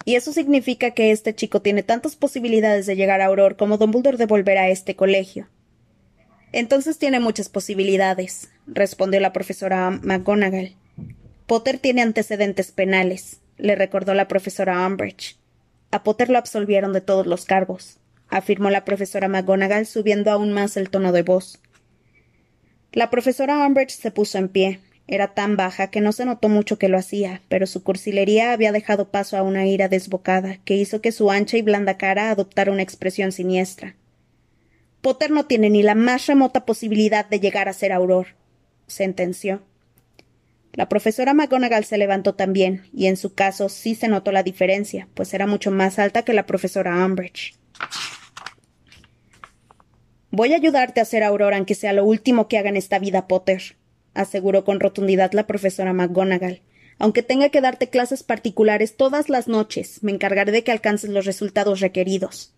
[0.05, 4.17] y eso significa que este chico tiene tantas posibilidades de llegar a Auror como Dumbledore
[4.17, 5.49] de volver a este colegio.
[6.53, 10.77] Entonces tiene muchas posibilidades, respondió la profesora McGonagall.
[11.47, 15.37] Potter tiene antecedentes penales, le recordó la profesora Umbridge.
[15.91, 20.77] A Potter lo absolvieron de todos los cargos, afirmó la profesora McGonagall subiendo aún más
[20.77, 21.59] el tono de voz.
[22.91, 26.79] La profesora Umbridge se puso en pie, era tan baja que no se notó mucho
[26.79, 31.01] que lo hacía, pero su cursilería había dejado paso a una ira desbocada, que hizo
[31.01, 33.95] que su ancha y blanda cara adoptara una expresión siniestra.
[35.01, 38.27] Potter no tiene ni la más remota posibilidad de llegar a ser auror,
[38.87, 39.61] sentenció.
[40.73, 45.09] La profesora McGonagall se levantó también, y en su caso sí se notó la diferencia,
[45.13, 47.55] pues era mucho más alta que la profesora Umbridge.
[50.29, 53.27] Voy a ayudarte a ser aurora, aunque sea lo último que haga en esta vida,
[53.27, 53.75] Potter,
[54.13, 56.61] aseguró con rotundidad la profesora McGonagall.
[56.99, 61.25] Aunque tenga que darte clases particulares todas las noches, me encargaré de que alcances los
[61.25, 62.53] resultados requeridos.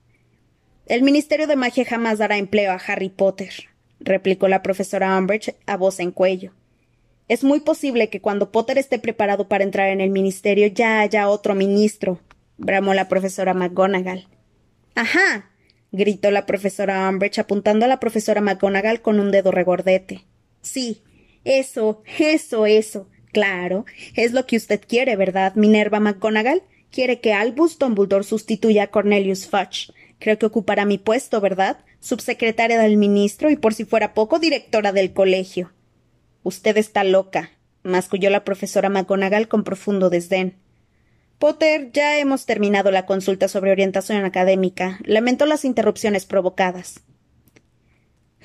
[0.86, 3.54] El Ministerio de Magia jamás dará empleo a Harry Potter,
[4.00, 6.52] replicó la profesora Umbridge a voz en cuello.
[7.28, 11.30] Es muy posible que cuando Potter esté preparado para entrar en el ministerio ya haya
[11.30, 12.20] otro ministro,
[12.58, 14.28] bramó la profesora McGonagall.
[14.96, 15.50] Ajá.
[15.92, 20.26] gritó la profesora Umbridge apuntando a la profesora McGonagall con un dedo regordete.
[20.62, 21.02] Sí,
[21.44, 23.08] eso, eso, eso.
[23.32, 26.64] Claro, es lo que usted quiere, ¿verdad, Minerva McGonagall?
[26.92, 29.92] Quiere que Albus Dumbledore sustituya a Cornelius Fudge.
[30.20, 31.80] Creo que ocupará mi puesto, ¿verdad?
[32.00, 35.72] Subsecretaria del ministro y por si fuera poco directora del colegio.
[36.44, 37.52] Usted está loca,
[37.84, 40.56] masculló la profesora McGonagall con profundo desdén.
[41.40, 45.00] Potter, ya hemos terminado la consulta sobre orientación académica.
[45.04, 47.02] Lamento las interrupciones provocadas.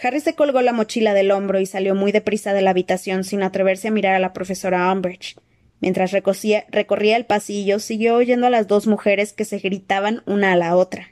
[0.01, 3.43] Harry se colgó la mochila del hombro y salió muy deprisa de la habitación sin
[3.43, 5.37] atreverse a mirar a la profesora Umbridge.
[5.81, 10.57] Mientras recorría el pasillo, siguió oyendo a las dos mujeres que se gritaban una a
[10.57, 11.09] la otra.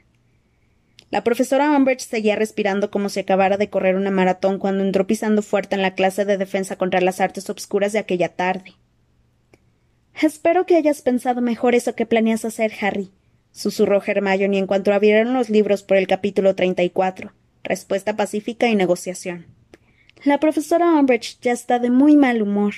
[1.09, 5.41] La profesora Umbridge seguía respirando como si acabara de correr una maratón cuando entró pisando
[5.41, 8.73] fuerte en la clase de defensa contra las artes obscuras de aquella tarde.
[10.21, 13.11] Espero que hayas pensado mejor eso que planeas hacer, Harry,
[13.51, 17.31] susurró Hermione en cuanto abrieron los libros por el capítulo treinta y cuatro.
[17.63, 19.45] Respuesta pacífica y negociación.
[20.23, 22.73] La profesora Umbridge ya está de muy mal humor.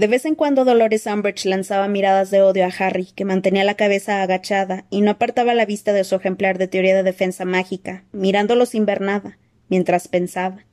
[0.00, 3.74] De vez en cuando Dolores Umbridge lanzaba miradas de odio a Harry, que mantenía la
[3.74, 8.04] cabeza agachada y no apartaba la vista de su ejemplar de teoría de defensa mágica,
[8.10, 9.36] mirándolo sin ver nada,
[9.68, 10.64] mientras pensaba.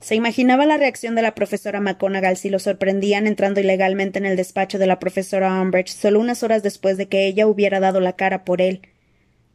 [0.00, 4.36] Se imaginaba la reacción de la profesora McGonagall si lo sorprendían entrando ilegalmente en el
[4.36, 8.16] despacho de la profesora Umbridge solo unas horas después de que ella hubiera dado la
[8.16, 8.82] cara por él.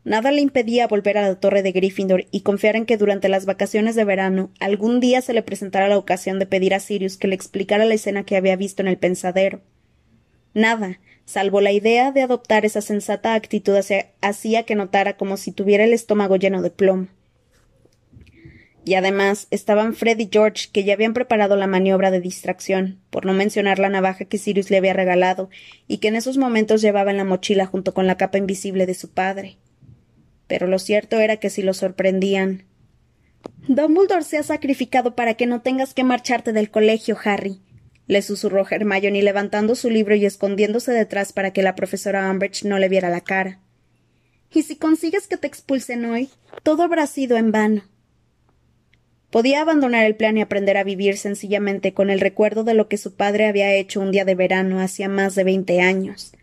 [0.03, 3.45] Nada le impedía volver a la torre de Gryffindor y confiar en que durante las
[3.45, 7.27] vacaciones de verano algún día se le presentara la ocasión de pedir a Sirius que
[7.27, 9.61] le explicara la escena que había visto en el pensadero.
[10.55, 13.75] Nada, salvo la idea de adoptar esa sensata actitud
[14.21, 17.07] hacía que notara como si tuviera el estómago lleno de plomo.
[18.83, 23.27] Y además estaban Fred y George, que ya habían preparado la maniobra de distracción, por
[23.27, 25.51] no mencionar la navaja que Sirius le había regalado,
[25.87, 28.95] y que en esos momentos llevaba en la mochila junto con la capa invisible de
[28.95, 29.57] su padre.
[30.51, 32.65] Pero lo cierto era que si lo sorprendían.
[33.69, 37.61] Dumbledore se ha sacrificado para que no tengas que marcharte del colegio, Harry,
[38.05, 42.79] le susurró Hermione levantando su libro y escondiéndose detrás para que la profesora Umbridge no
[42.79, 43.61] le viera la cara.
[44.53, 46.29] Y si consigues que te expulsen hoy,
[46.63, 47.83] todo habrá sido en vano.
[49.29, 52.97] Podía abandonar el plan y aprender a vivir sencillamente con el recuerdo de lo que
[52.97, 56.33] su padre había hecho un día de verano hacía más de veinte años.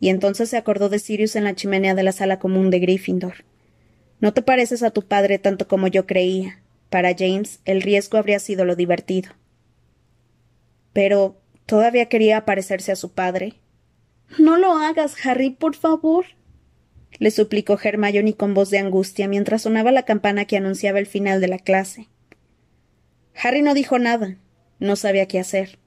[0.00, 3.44] Y entonces se acordó de Sirius en la chimenea de la sala común de Gryffindor.
[4.18, 6.62] No te pareces a tu padre tanto como yo creía.
[6.88, 9.30] Para James, el riesgo habría sido lo divertido.
[10.92, 13.54] Pero todavía quería parecerse a su padre.
[14.38, 16.24] No lo hagas, Harry, por favor
[17.18, 21.40] le suplicó Hermione con voz de angustia mientras sonaba la campana que anunciaba el final
[21.40, 22.08] de la clase.
[23.34, 24.36] Harry no dijo nada.
[24.78, 25.78] No sabía qué hacer.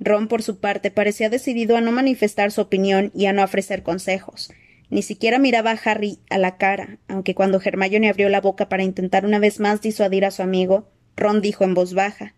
[0.00, 3.82] Ron, por su parte, parecía decidido a no manifestar su opinión y a no ofrecer
[3.82, 4.50] consejos.
[4.90, 8.84] Ni siquiera miraba a Harry a la cara, aunque cuando Hermione abrió la boca para
[8.84, 12.34] intentar una vez más disuadir a su amigo, Ron dijo en voz baja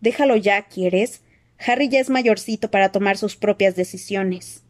[0.00, 1.22] Déjalo ya, ¿quieres?
[1.58, 4.62] Harry ya es mayorcito para tomar sus propias decisiones.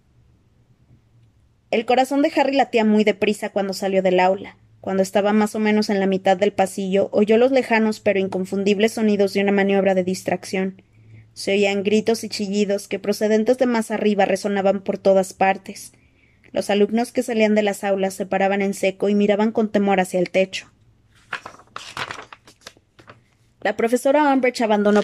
[1.71, 4.57] El corazón de Harry latía muy deprisa cuando salió del aula.
[4.81, 8.93] Cuando estaba más o menos en la mitad del pasillo, oyó los lejanos pero inconfundibles
[8.93, 10.83] sonidos de una maniobra de distracción.
[11.37, 15.92] Se oían gritos y chillidos que procedentes de más arriba resonaban por todas partes.
[16.51, 20.01] Los alumnos que salían de las aulas se paraban en seco y miraban con temor
[20.01, 20.72] hacia el techo.
[23.61, 25.03] La profesora Umbridge abandonó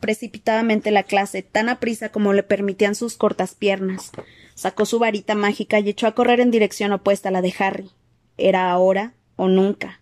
[0.00, 4.10] precipitadamente la clase tan aprisa como le permitían sus cortas piernas.
[4.54, 7.90] Sacó su varita mágica y echó a correr en dirección opuesta a la de Harry.
[8.38, 10.00] Era ahora o nunca.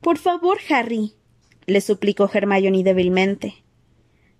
[0.00, 1.14] Por favor, Harry,
[1.66, 3.61] le suplicó Hermione débilmente.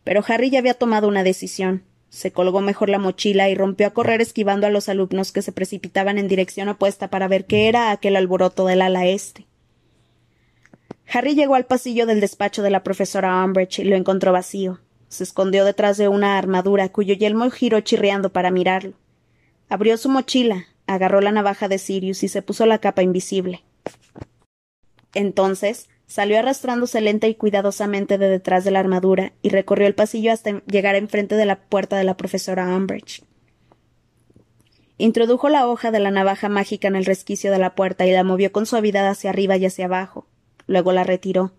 [0.04, 1.84] Pero Harry ya había tomado una decisión.
[2.08, 5.52] Se colgó mejor la mochila y rompió a correr esquivando a los alumnos que se
[5.52, 9.46] precipitaban en dirección opuesta para ver qué era aquel alboroto del ala este.
[11.10, 14.80] Harry llegó al pasillo del despacho de la profesora Umbridge y lo encontró vacío.
[15.08, 18.94] Se escondió detrás de una armadura cuyo yelmo giró chirriando para mirarlo.
[19.68, 23.62] Abrió su mochila, agarró la navaja de Sirius y se puso la capa invisible.
[25.14, 30.30] Entonces salió arrastrándose lenta y cuidadosamente de detrás de la armadura y recorrió el pasillo
[30.30, 33.24] hasta llegar enfrente de la puerta de la profesora Umbridge.
[34.98, 38.24] Introdujo la hoja de la navaja mágica en el resquicio de la puerta y la
[38.24, 40.26] movió con suavidad hacia arriba y hacia abajo.
[40.66, 41.54] Luego la retiró.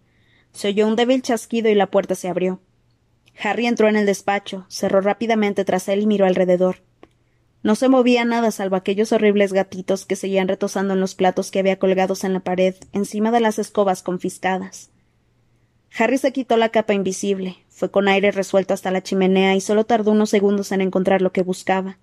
[0.52, 2.62] Se oyó un débil chasquido y la puerta se abrió.
[3.44, 6.84] Harry entró en el despacho, cerró rápidamente tras él y miró alrededor.
[7.64, 11.60] No se movía nada salvo aquellos horribles gatitos que seguían retosando en los platos que
[11.60, 14.92] había colgados en la pared, encima de las escobas confiscadas.
[15.98, 19.86] Harry se quitó la capa invisible, fue con aire resuelto hasta la chimenea y solo
[19.86, 21.98] tardó unos segundos en encontrar lo que buscaba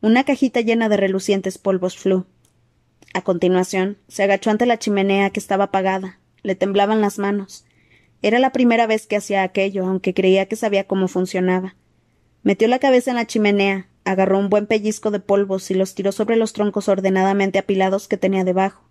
[0.00, 2.24] una cajita llena de relucientes polvos flu.
[3.14, 6.20] A continuación, se agachó ante la chimenea que estaba apagada.
[6.42, 7.64] Le temblaban las manos.
[8.22, 11.74] Era la primera vez que hacía aquello, aunque creía que sabía cómo funcionaba.
[12.42, 16.12] Metió la cabeza en la chimenea, agarró un buen pellizco de polvos y los tiró
[16.12, 18.88] sobre los troncos ordenadamente apilados que tenía debajo.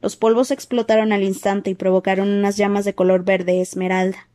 [0.00, 4.28] Los polvos explotaron al instante y provocaron unas llamas de color verde esmeralda.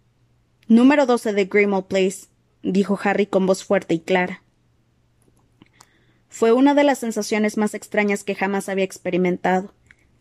[0.69, 2.27] Número doce de Grimmauld Place,
[2.63, 4.43] dijo Harry con voz fuerte y clara.
[6.29, 9.73] Fue una de las sensaciones más extrañas que jamás había experimentado.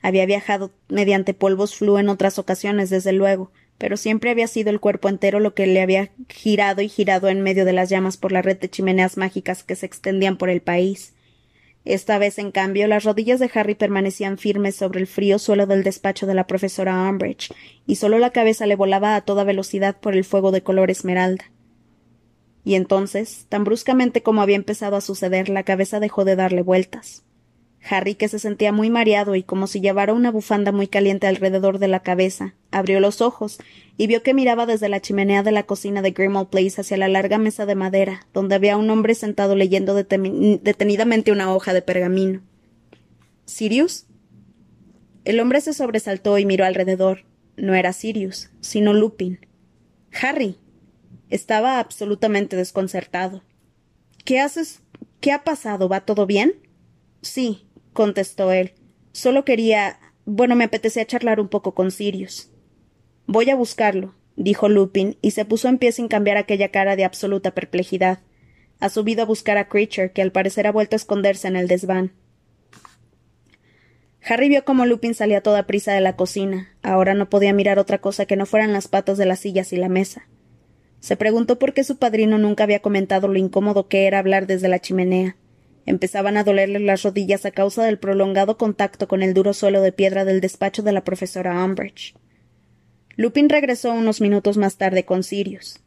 [0.03, 4.81] Había viajado mediante polvos flu en otras ocasiones, desde luego, pero siempre había sido el
[4.81, 8.33] cuerpo entero lo que le había girado y girado en medio de las llamas por
[8.33, 11.15] la red de chimeneas mágicas que se extendían por el país.
[11.85, 15.85] Esta vez, en cambio, las rodillas de Harry permanecían firmes sobre el frío suelo del
[15.85, 17.53] despacho de la profesora Umbridge,
[17.87, 21.53] y solo la cabeza le volaba a toda velocidad por el fuego de color esmeralda.
[22.65, 27.23] Y entonces, tan bruscamente como había empezado a suceder, la cabeza dejó de darle vueltas.
[27.89, 31.79] Harry, que se sentía muy mareado y como si llevara una bufanda muy caliente alrededor
[31.79, 33.59] de la cabeza, abrió los ojos
[33.97, 37.09] y vio que miraba desde la chimenea de la cocina de Grimmauld Place hacia la
[37.09, 42.43] larga mesa de madera, donde había un hombre sentado leyendo detenidamente una hoja de pergamino.
[43.45, 44.07] ¿Sirius?
[45.25, 47.25] El hombre se sobresaltó y miró alrededor.
[47.57, 49.41] No era Sirius, sino Lupin.
[50.21, 50.57] Harry.
[51.31, 53.43] Estaba absolutamente desconcertado.
[54.25, 54.83] ¿Qué haces?
[55.21, 55.89] ¿Qué ha pasado?
[55.89, 56.55] ¿Va todo bien?
[57.23, 57.66] Sí,
[57.97, 58.75] contestó él.
[59.11, 59.99] Solo quería.
[60.25, 62.51] Bueno, me apetecía charlar un poco con Sirius.
[63.27, 67.05] Voy a buscarlo, dijo Lupin, y se puso en pie sin cambiar aquella cara de
[67.05, 68.21] absoluta perplejidad.
[68.79, 71.67] Ha subido a buscar a Creature, que al parecer ha vuelto a esconderse en el
[71.67, 72.13] desván.
[74.29, 76.69] Harry vio cómo Lupin salía toda prisa de la cocina.
[76.83, 79.77] Ahora no podía mirar otra cosa que no fueran las patas de las sillas y
[79.77, 80.29] la mesa.
[81.01, 84.69] Se preguntó por qué su padrino nunca había comentado lo incómodo que era hablar desde
[84.69, 85.37] la chimenea.
[85.87, 89.93] Empezaban a dolerle las rodillas a causa del prolongado contacto con el duro suelo de
[89.93, 92.15] piedra del despacho de la profesora Umbridge.
[93.15, 95.79] Lupin regresó unos minutos más tarde con Sirius.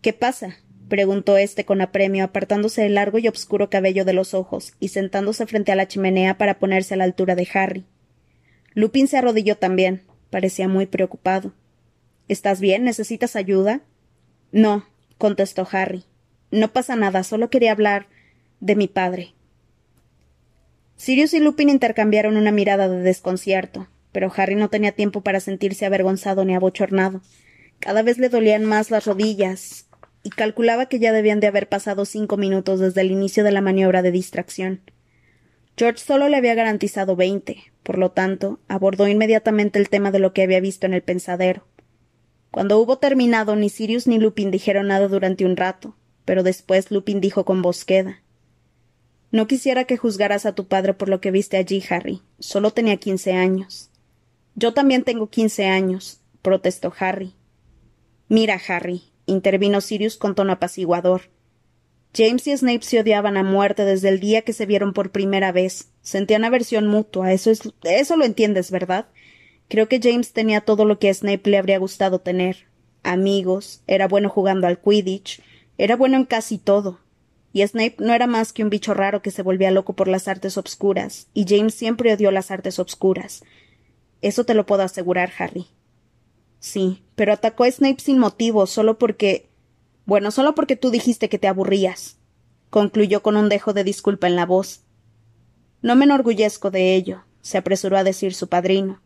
[0.00, 0.56] ¿Qué pasa?
[0.88, 5.46] preguntó éste con apremio, apartándose el largo y obscuro cabello de los ojos y sentándose
[5.46, 7.84] frente a la chimenea para ponerse a la altura de Harry.
[8.72, 10.02] Lupin se arrodilló también.
[10.30, 11.52] Parecía muy preocupado.
[12.28, 12.84] ¿Estás bien?
[12.84, 13.82] ¿Necesitas ayuda?
[14.52, 14.86] No,
[15.18, 16.04] contestó Harry.
[16.50, 18.06] No pasa nada, solo quería hablar
[18.60, 19.34] de mi padre.
[20.96, 25.86] Sirius y Lupin intercambiaron una mirada de desconcierto, pero Harry no tenía tiempo para sentirse
[25.86, 27.20] avergonzado ni abochornado.
[27.78, 29.86] Cada vez le dolían más las rodillas,
[30.24, 33.60] y calculaba que ya debían de haber pasado cinco minutos desde el inicio de la
[33.60, 34.80] maniobra de distracción.
[35.76, 40.32] George solo le había garantizado veinte, por lo tanto, abordó inmediatamente el tema de lo
[40.32, 41.64] que había visto en el pensadero.
[42.50, 45.94] Cuando hubo terminado, ni Sirius ni Lupin dijeron nada durante un rato,
[46.24, 48.20] pero después Lupin dijo con voz queda
[49.30, 52.22] no quisiera que juzgaras a tu padre por lo que viste allí, Harry.
[52.38, 53.90] Solo tenía quince años.
[54.54, 57.34] Yo también tengo quince años, protestó Harry.
[58.28, 61.22] Mira, Harry, intervino Sirius con tono apaciguador.
[62.16, 65.52] James y Snape se odiaban a muerte desde el día que se vieron por primera
[65.52, 65.90] vez.
[66.00, 67.32] Sentían aversión mutua.
[67.32, 67.60] Eso es.
[67.82, 69.08] eso lo entiendes, ¿verdad?
[69.68, 72.66] Creo que James tenía todo lo que a Snape le habría gustado tener.
[73.02, 75.42] Amigos, era bueno jugando al Quidditch,
[75.76, 76.98] era bueno en casi todo
[77.52, 80.28] y Snape no era más que un bicho raro que se volvía loco por las
[80.28, 83.42] artes obscuras, y James siempre odió las artes obscuras.
[84.20, 85.66] Eso te lo puedo asegurar, Harry.
[86.60, 89.48] Sí, pero atacó a Snape sin motivo, solo porque.
[90.06, 92.16] Bueno, solo porque tú dijiste que te aburrías.
[92.70, 94.82] concluyó con un dejo de disculpa en la voz.
[95.80, 99.00] No me enorgullezco de ello, se apresuró a decir su padrino.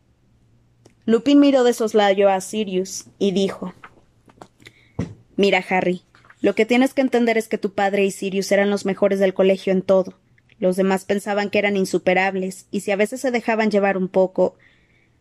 [1.04, 3.74] Lupin miró de soslayo a Sirius y dijo
[5.36, 6.02] Mira, Harry,
[6.42, 9.32] lo que tienes que entender es que tu padre y Sirius eran los mejores del
[9.32, 10.18] colegio en todo.
[10.58, 14.56] Los demás pensaban que eran insuperables, y si a veces se dejaban llevar un poco.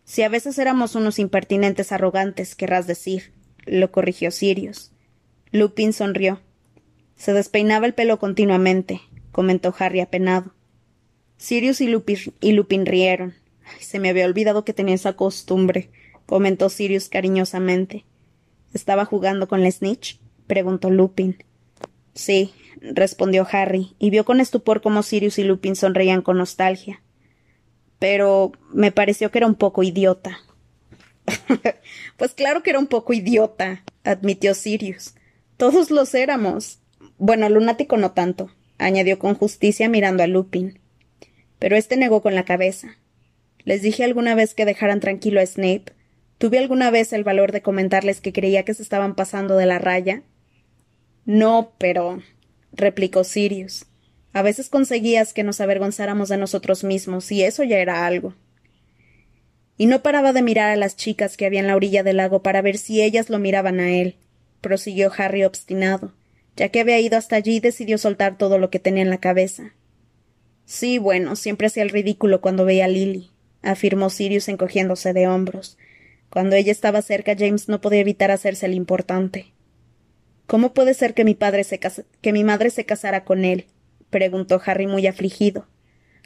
[0.04, 3.34] Si a veces éramos unos impertinentes arrogantes, querrás decir,
[3.66, 4.92] lo corrigió Sirius.
[5.52, 6.42] Lupin sonrió.
[7.16, 9.02] Se despeinaba el pelo continuamente,
[9.32, 10.56] comentó Harry apenado.
[11.38, 13.36] Sirius y Lupin, y Lupin rieron.
[13.80, 15.92] se me había olvidado que tenía esa costumbre,
[16.26, 18.06] comentó Sirius cariñosamente.
[18.74, 20.20] ¿Estaba jugando con la snitch?
[20.52, 21.42] Preguntó Lupin.
[22.14, 27.02] Sí, respondió Harry, y vio con estupor cómo Sirius y Lupin sonreían con nostalgia.
[28.00, 30.40] Pero me pareció que era un poco idiota.
[32.18, 35.14] pues claro que era un poco idiota, admitió Sirius.
[35.56, 36.80] Todos los éramos.
[37.18, 40.82] Bueno, lunático no tanto, añadió con justicia mirando a Lupin.
[41.60, 42.98] Pero éste negó con la cabeza.
[43.64, 45.94] Les dije alguna vez que dejaran tranquilo a Snape.
[46.40, 49.80] Tuve alguna vez el valor de comentarles que creía que se estaban pasando de la
[49.80, 50.24] raya
[51.26, 52.22] no, pero.
[52.74, 53.86] replicó Sirius.
[54.34, 58.34] A veces conseguías que nos avergonzáramos de nosotros mismos, y eso ya era algo.
[59.78, 62.42] Y no paraba de mirar a las chicas que había en la orilla del lago
[62.42, 64.16] para ver si ellas lo miraban a él,
[64.62, 66.14] prosiguió Harry obstinado.
[66.56, 69.74] Ya que había ido hasta allí, decidió soltar todo lo que tenía en la cabeza.
[70.66, 75.78] Sí, bueno, siempre hacía el ridículo cuando veía a Lily, afirmó Sirius encogiéndose de hombros.
[76.30, 79.52] Cuando ella estaba cerca, James no podía evitar hacerse el importante.
[80.52, 83.68] ¿Cómo puede ser que mi padre se que mi madre se casara con él?
[84.10, 85.66] preguntó Harry muy afligido.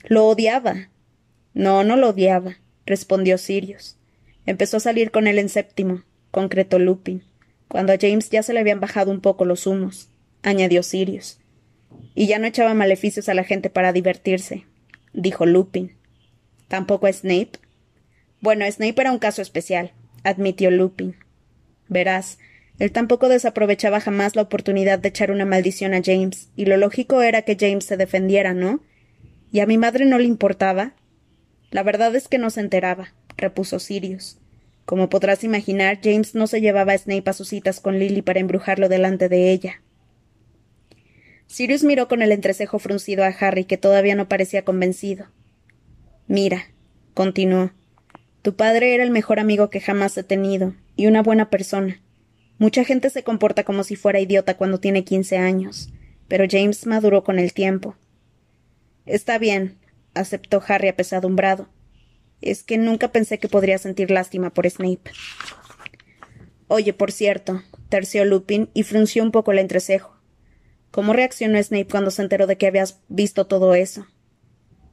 [0.03, 0.89] Lo odiaba.
[1.53, 2.57] No, no lo odiaba,
[2.87, 3.97] respondió Sirius.
[4.47, 6.01] Empezó a salir con él en séptimo,
[6.31, 7.21] concretó Lupin,
[7.67, 10.09] cuando a James ya se le habían bajado un poco los humos,
[10.41, 11.37] añadió Sirius.
[12.15, 14.65] Y ya no echaba maleficios a la gente para divertirse,
[15.13, 15.97] dijo Lupin.
[16.67, 17.59] ¿Tampoco a Snape?
[18.41, 19.91] Bueno, Snape era un caso especial,
[20.23, 21.15] admitió Lupin.
[21.89, 22.39] Verás,
[22.77, 27.21] Él tampoco desaprovechaba jamás la oportunidad de echar una maldición a James, y lo lógico
[27.21, 28.81] era que James se defendiera, ¿no?
[29.51, 30.93] ¿Y a mi madre no le importaba?
[31.71, 34.37] La verdad es que no se enteraba, repuso Sirius.
[34.85, 38.39] Como podrás imaginar, James no se llevaba a Snape a sus citas con Lily para
[38.39, 39.81] embrujarlo delante de ella.
[41.47, 45.27] Sirius miró con el entrecejo fruncido a Harry, que todavía no parecía convencido.
[46.27, 46.65] Mira,
[47.13, 47.71] continuó,
[48.41, 52.01] tu padre era el mejor amigo que jamás he tenido, y una buena persona.
[52.57, 55.89] Mucha gente se comporta como si fuera idiota cuando tiene quince años,
[56.27, 57.95] pero James maduró con el tiempo.
[59.05, 59.77] Está bien,
[60.13, 61.69] aceptó Harry apesadumbrado.
[62.41, 65.11] Es que nunca pensé que podría sentir lástima por Snape.
[66.67, 70.15] Oye, por cierto, terció Lupin y frunció un poco el entrecejo.
[70.91, 74.07] ¿Cómo reaccionó Snape cuando se enteró de que habías visto todo eso?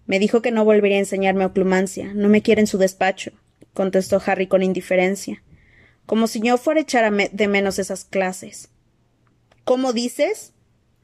[0.07, 2.13] Me dijo que no volvería a enseñarme oclumancia.
[2.13, 3.33] No me quiere en su despacho,
[3.73, 5.43] contestó Harry con indiferencia.
[6.07, 8.69] Como si yo fuera a echar de menos esas clases.
[9.65, 10.53] ¿Cómo dices?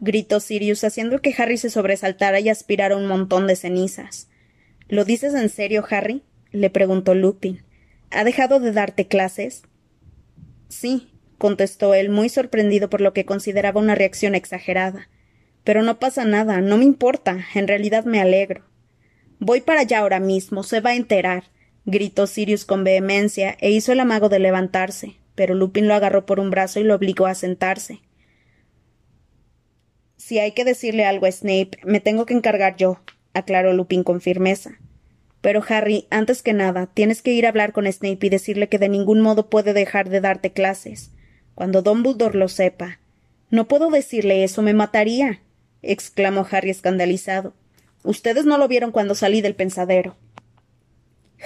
[0.01, 4.29] gritó Sirius, haciendo que Harry se sobresaltara y aspirara un montón de cenizas.
[4.89, 6.23] ¿Lo dices en serio, Harry?
[6.51, 7.63] le preguntó Lupin.
[8.11, 9.63] ¿Ha dejado de darte clases?
[10.69, 15.09] Sí, contestó él, muy sorprendido por lo que consideraba una reacción exagerada.
[15.65, 18.65] Pero no pasa nada, no me importa, en realidad me alegro.
[19.39, 21.45] Voy para allá ahora mismo, se va a enterar,
[21.89, 26.39] gritó Sirius con vehemencia e hizo el amago de levantarse, pero Lupin lo agarró por
[26.39, 28.01] un brazo y lo obligó a sentarse.
[30.17, 33.01] Si hay que decirle algo a Snape, me tengo que encargar yo,
[33.33, 34.79] aclaró Lupin con firmeza.
[35.41, 38.79] Pero Harry, antes que nada, tienes que ir a hablar con Snape y decirle que
[38.79, 41.13] de ningún modo puede dejar de darte clases.
[41.55, 43.01] Cuando Dumbledore lo sepa.
[43.49, 45.41] No puedo decirle eso, me mataría.
[45.81, 47.55] exclamó Harry escandalizado.
[48.03, 50.17] Ustedes no lo vieron cuando salí del pensadero.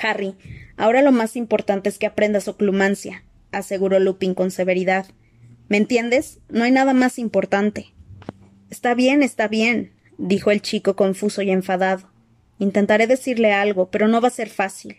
[0.00, 0.36] Harry,
[0.76, 5.06] ahora lo más importante es que aprendas oclumancia, aseguró Lupin con severidad.
[5.68, 6.40] ¿Me entiendes?
[6.48, 7.92] No hay nada más importante.
[8.70, 12.10] Está bien, está bien, dijo el chico confuso y enfadado.
[12.58, 14.96] Intentaré decirle algo, pero no va a ser fácil.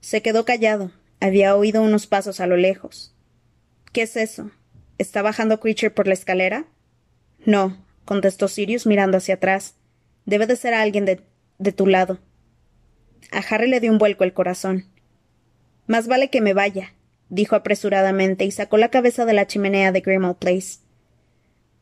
[0.00, 0.90] Se quedó callado.
[1.20, 3.14] Había oído unos pasos a lo lejos.
[3.92, 4.50] ¿Qué es eso?
[4.98, 6.66] ¿Está bajando Creature por la escalera?
[7.44, 9.76] No, contestó Sirius mirando hacia atrás.
[10.24, 11.20] Debe de ser alguien de,
[11.58, 12.18] de tu lado.
[13.32, 14.84] A Harry le dio un vuelco el corazón.
[15.86, 16.92] Más vale que me vaya,
[17.30, 20.80] dijo apresuradamente y sacó la cabeza de la chimenea de Grimmauld Place.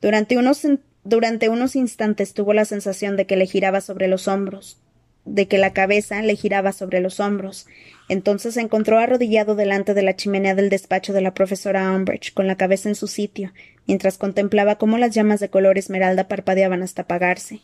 [0.00, 0.64] Durante unos,
[1.02, 4.78] durante unos instantes tuvo la sensación de que le giraba sobre los hombros,
[5.24, 7.66] de que la cabeza le giraba sobre los hombros.
[8.08, 12.46] Entonces se encontró arrodillado delante de la chimenea del despacho de la profesora Umbridge, con
[12.46, 13.52] la cabeza en su sitio,
[13.86, 17.60] mientras contemplaba cómo las llamas de color esmeralda parpadeaban hasta apagarse.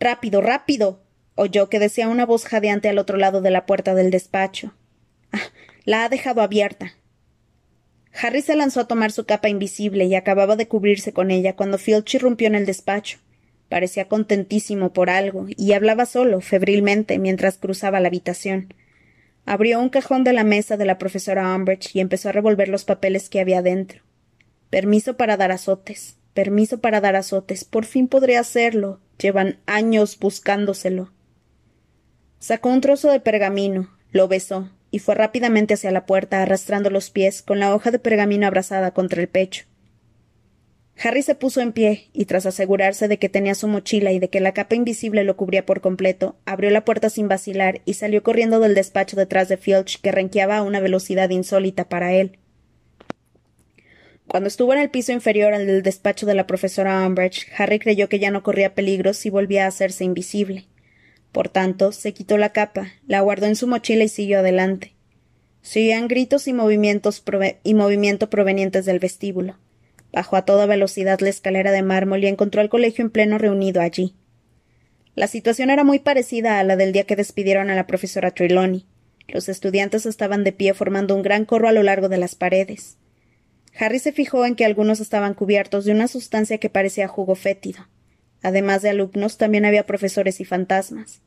[0.00, 1.05] Rápido, rápido.
[1.36, 4.74] Oyó que decía una voz jadeante al otro lado de la puerta del despacho.
[5.32, 5.40] Ah,
[5.84, 6.94] la ha dejado abierta.
[8.20, 11.78] Harry se lanzó a tomar su capa invisible y acababa de cubrirse con ella cuando
[11.78, 13.18] Filch irrumpió en el despacho.
[13.68, 18.72] Parecía contentísimo por algo, y hablaba solo, febrilmente, mientras cruzaba la habitación.
[19.44, 22.84] Abrió un cajón de la mesa de la profesora Umbridge y empezó a revolver los
[22.84, 24.02] papeles que había dentro.
[24.70, 26.16] Permiso para dar azotes.
[26.34, 27.64] Permiso para dar azotes.
[27.64, 29.00] Por fin podré hacerlo.
[29.18, 31.12] Llevan años buscándoselo.
[32.38, 37.10] Sacó un trozo de pergamino, lo besó, y fue rápidamente hacia la puerta, arrastrando los
[37.10, 39.64] pies, con la hoja de pergamino abrazada contra el pecho.
[41.02, 44.30] Harry se puso en pie, y tras asegurarse de que tenía su mochila y de
[44.30, 48.22] que la capa invisible lo cubría por completo, abrió la puerta sin vacilar y salió
[48.22, 52.38] corriendo del despacho detrás de Filch, que renqueaba a una velocidad insólita para él.
[54.26, 58.08] Cuando estuvo en el piso inferior al del despacho de la profesora Umbridge, Harry creyó
[58.08, 60.66] que ya no corría peligro si volvía a hacerse invisible.
[61.36, 64.94] Por tanto, se quitó la capa, la guardó en su mochila y siguió adelante.
[65.60, 67.22] Se gritos y movimientos
[67.62, 69.58] y movimiento provenientes del vestíbulo.
[70.14, 73.82] Bajó a toda velocidad la escalera de mármol y encontró al colegio en pleno reunido
[73.82, 74.14] allí.
[75.14, 78.86] La situación era muy parecida a la del día que despidieron a la profesora Trelawney.
[79.28, 82.96] Los estudiantes estaban de pie formando un gran corro a lo largo de las paredes.
[83.78, 87.86] Harry se fijó en que algunos estaban cubiertos de una sustancia que parecía jugo fétido.
[88.40, 91.20] Además de alumnos, también había profesores y fantasmas.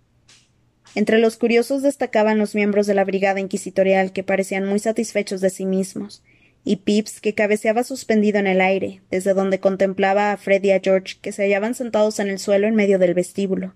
[0.96, 5.50] Entre los curiosos destacaban los miembros de la brigada inquisitorial que parecían muy satisfechos de
[5.50, 6.24] sí mismos,
[6.64, 10.80] y Pips, que cabeceaba suspendido en el aire, desde donde contemplaba a Fred y a
[10.80, 13.76] George, que se hallaban sentados en el suelo en medio del vestíbulo.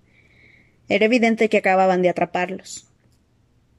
[0.89, 2.87] Era evidente que acababan de atraparlos.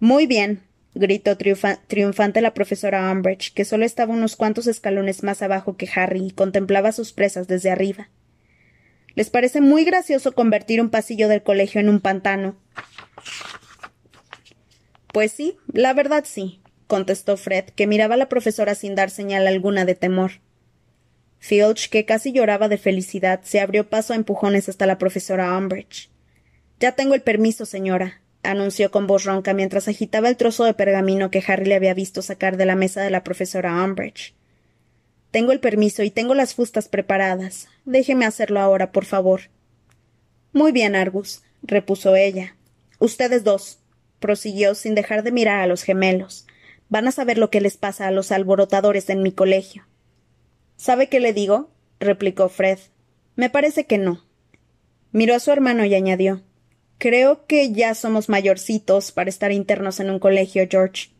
[0.00, 0.62] Muy bien,
[0.94, 6.26] gritó triunfante la profesora Umbridge, que solo estaba unos cuantos escalones más abajo que Harry
[6.26, 8.08] y contemplaba sus presas desde arriba.
[9.14, 12.56] ¿Les parece muy gracioso convertir un pasillo del colegio en un pantano?
[15.12, 19.46] Pues sí, la verdad sí, contestó Fred, que miraba a la profesora sin dar señal
[19.46, 20.32] alguna de temor.
[21.38, 26.10] Filch, que casi lloraba de felicidad, se abrió paso a empujones hasta la profesora Umbridge.
[26.80, 31.30] Ya tengo el permiso, señora, anunció con voz ronca mientras agitaba el trozo de pergamino
[31.30, 34.34] que Harry le había visto sacar de la mesa de la profesora Umbridge.
[35.30, 37.68] Tengo el permiso y tengo las fustas preparadas.
[37.84, 39.42] Déjeme hacerlo ahora, por favor.
[40.52, 42.56] Muy bien, Argus, repuso ella.
[43.04, 43.80] Ustedes dos,
[44.18, 46.46] prosiguió sin dejar de mirar a los gemelos.
[46.88, 49.84] Van a saber lo que les pasa a los alborotadores en mi colegio.
[50.78, 51.68] ¿Sabe qué le digo?
[52.00, 52.78] replicó Fred.
[53.36, 54.24] Me parece que no.
[55.12, 56.40] Miró a su hermano y añadió
[56.96, 61.10] Creo que ya somos mayorcitos para estar internos en un colegio, George.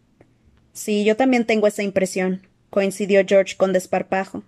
[0.72, 4.43] Sí, yo también tengo esa impresión, coincidió George con desparpajo.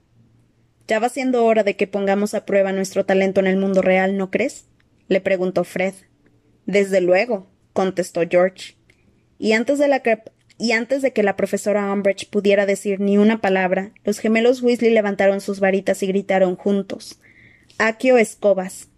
[0.89, 4.16] Ya va siendo hora de que pongamos a prueba nuestro talento en el mundo real,
[4.16, 4.64] ¿no crees?
[5.09, 5.93] le preguntó Fred.
[6.67, 8.77] Desde luego, contestó George.
[9.39, 9.89] Y antes de
[11.03, 15.61] de que la profesora Umbridge pudiera decir ni una palabra, los gemelos Weasley levantaron sus
[15.61, 17.21] varitas y gritaron juntos.
[17.79, 18.89] Aquio escobas.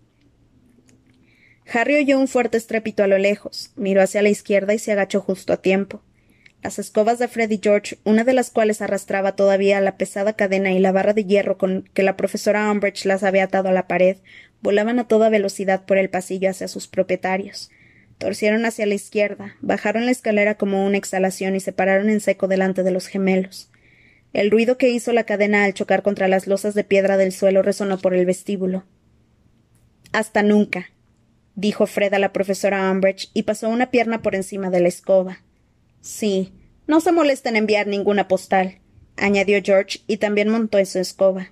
[1.71, 5.21] Harry oyó un fuerte estrépito a lo lejos, miró hacia la izquierda y se agachó
[5.21, 6.03] justo a tiempo.
[6.63, 10.73] Las escobas de Fred y George, una de las cuales arrastraba todavía la pesada cadena
[10.73, 13.87] y la barra de hierro con que la profesora Umbridge las había atado a la
[13.87, 14.17] pared,
[14.61, 17.71] volaban a toda velocidad por el pasillo hacia sus propietarios.
[18.19, 22.49] Torcieron hacia la izquierda, bajaron la escalera como una exhalación y se pararon en seco
[22.49, 23.71] delante de los gemelos.
[24.33, 27.63] El ruido que hizo la cadena al chocar contra las losas de piedra del suelo
[27.63, 28.85] resonó por el vestíbulo.
[30.13, 30.91] Hasta nunca,
[31.55, 35.43] dijo Fred a la profesora Umbridge y pasó una pierna por encima de la escoba.
[36.01, 36.53] Sí,
[36.87, 38.79] no se molesta en enviar ninguna postal,
[39.17, 41.51] añadió George y también montó en su escoba.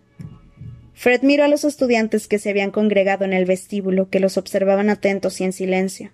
[0.98, 4.88] Fred miró a los estudiantes que se habían congregado en el vestíbulo, que los observaban
[4.88, 6.10] atentos y en silencio.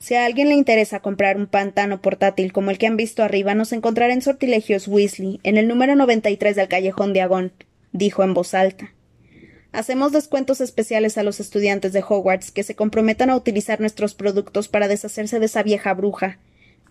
[0.00, 3.54] Si a alguien le interesa comprar un pantano portátil como el que han visto arriba,
[3.54, 7.52] nos encontrará en Sortilegios Weasley, en el número 93 del Callejón de Agón,
[7.92, 8.92] dijo en voz alta.
[9.70, 14.66] Hacemos descuentos especiales a los estudiantes de Hogwarts que se comprometan a utilizar nuestros productos
[14.66, 16.40] para deshacerse de esa vieja bruja,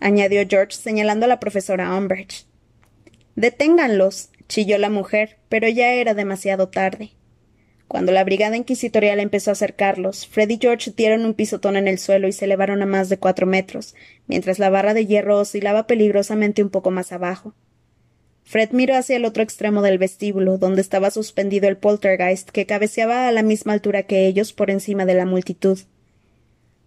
[0.00, 2.46] añadió George señalando a la profesora Umbridge.
[3.36, 7.12] Deténganlos, chilló la mujer, pero ya era demasiado tarde.
[7.92, 11.98] Cuando la brigada inquisitorial empezó a acercarlos, Fred y George dieron un pisotón en el
[11.98, 13.94] suelo y se elevaron a más de cuatro metros,
[14.26, 17.54] mientras la barra de hierro oscilaba peligrosamente un poco más abajo.
[18.44, 23.28] Fred miró hacia el otro extremo del vestíbulo, donde estaba suspendido el poltergeist, que cabeceaba
[23.28, 25.78] a la misma altura que ellos por encima de la multitud.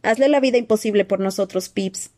[0.01, 2.09] Hazle la vida imposible por nosotros, Pips.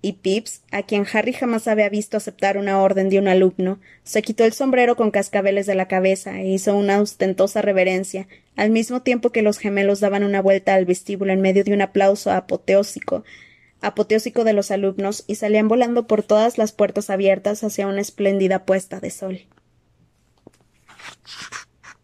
[0.00, 4.22] Y Pips, a quien Harry jamás había visto aceptar una orden de un alumno, se
[4.22, 9.02] quitó el sombrero con cascabeles de la cabeza e hizo una ostentosa reverencia, al mismo
[9.02, 13.24] tiempo que los gemelos daban una vuelta al vestíbulo en medio de un aplauso apoteósico,
[13.80, 18.64] apoteósico de los alumnos y salían volando por todas las puertas abiertas hacia una espléndida
[18.64, 19.40] puesta de sol.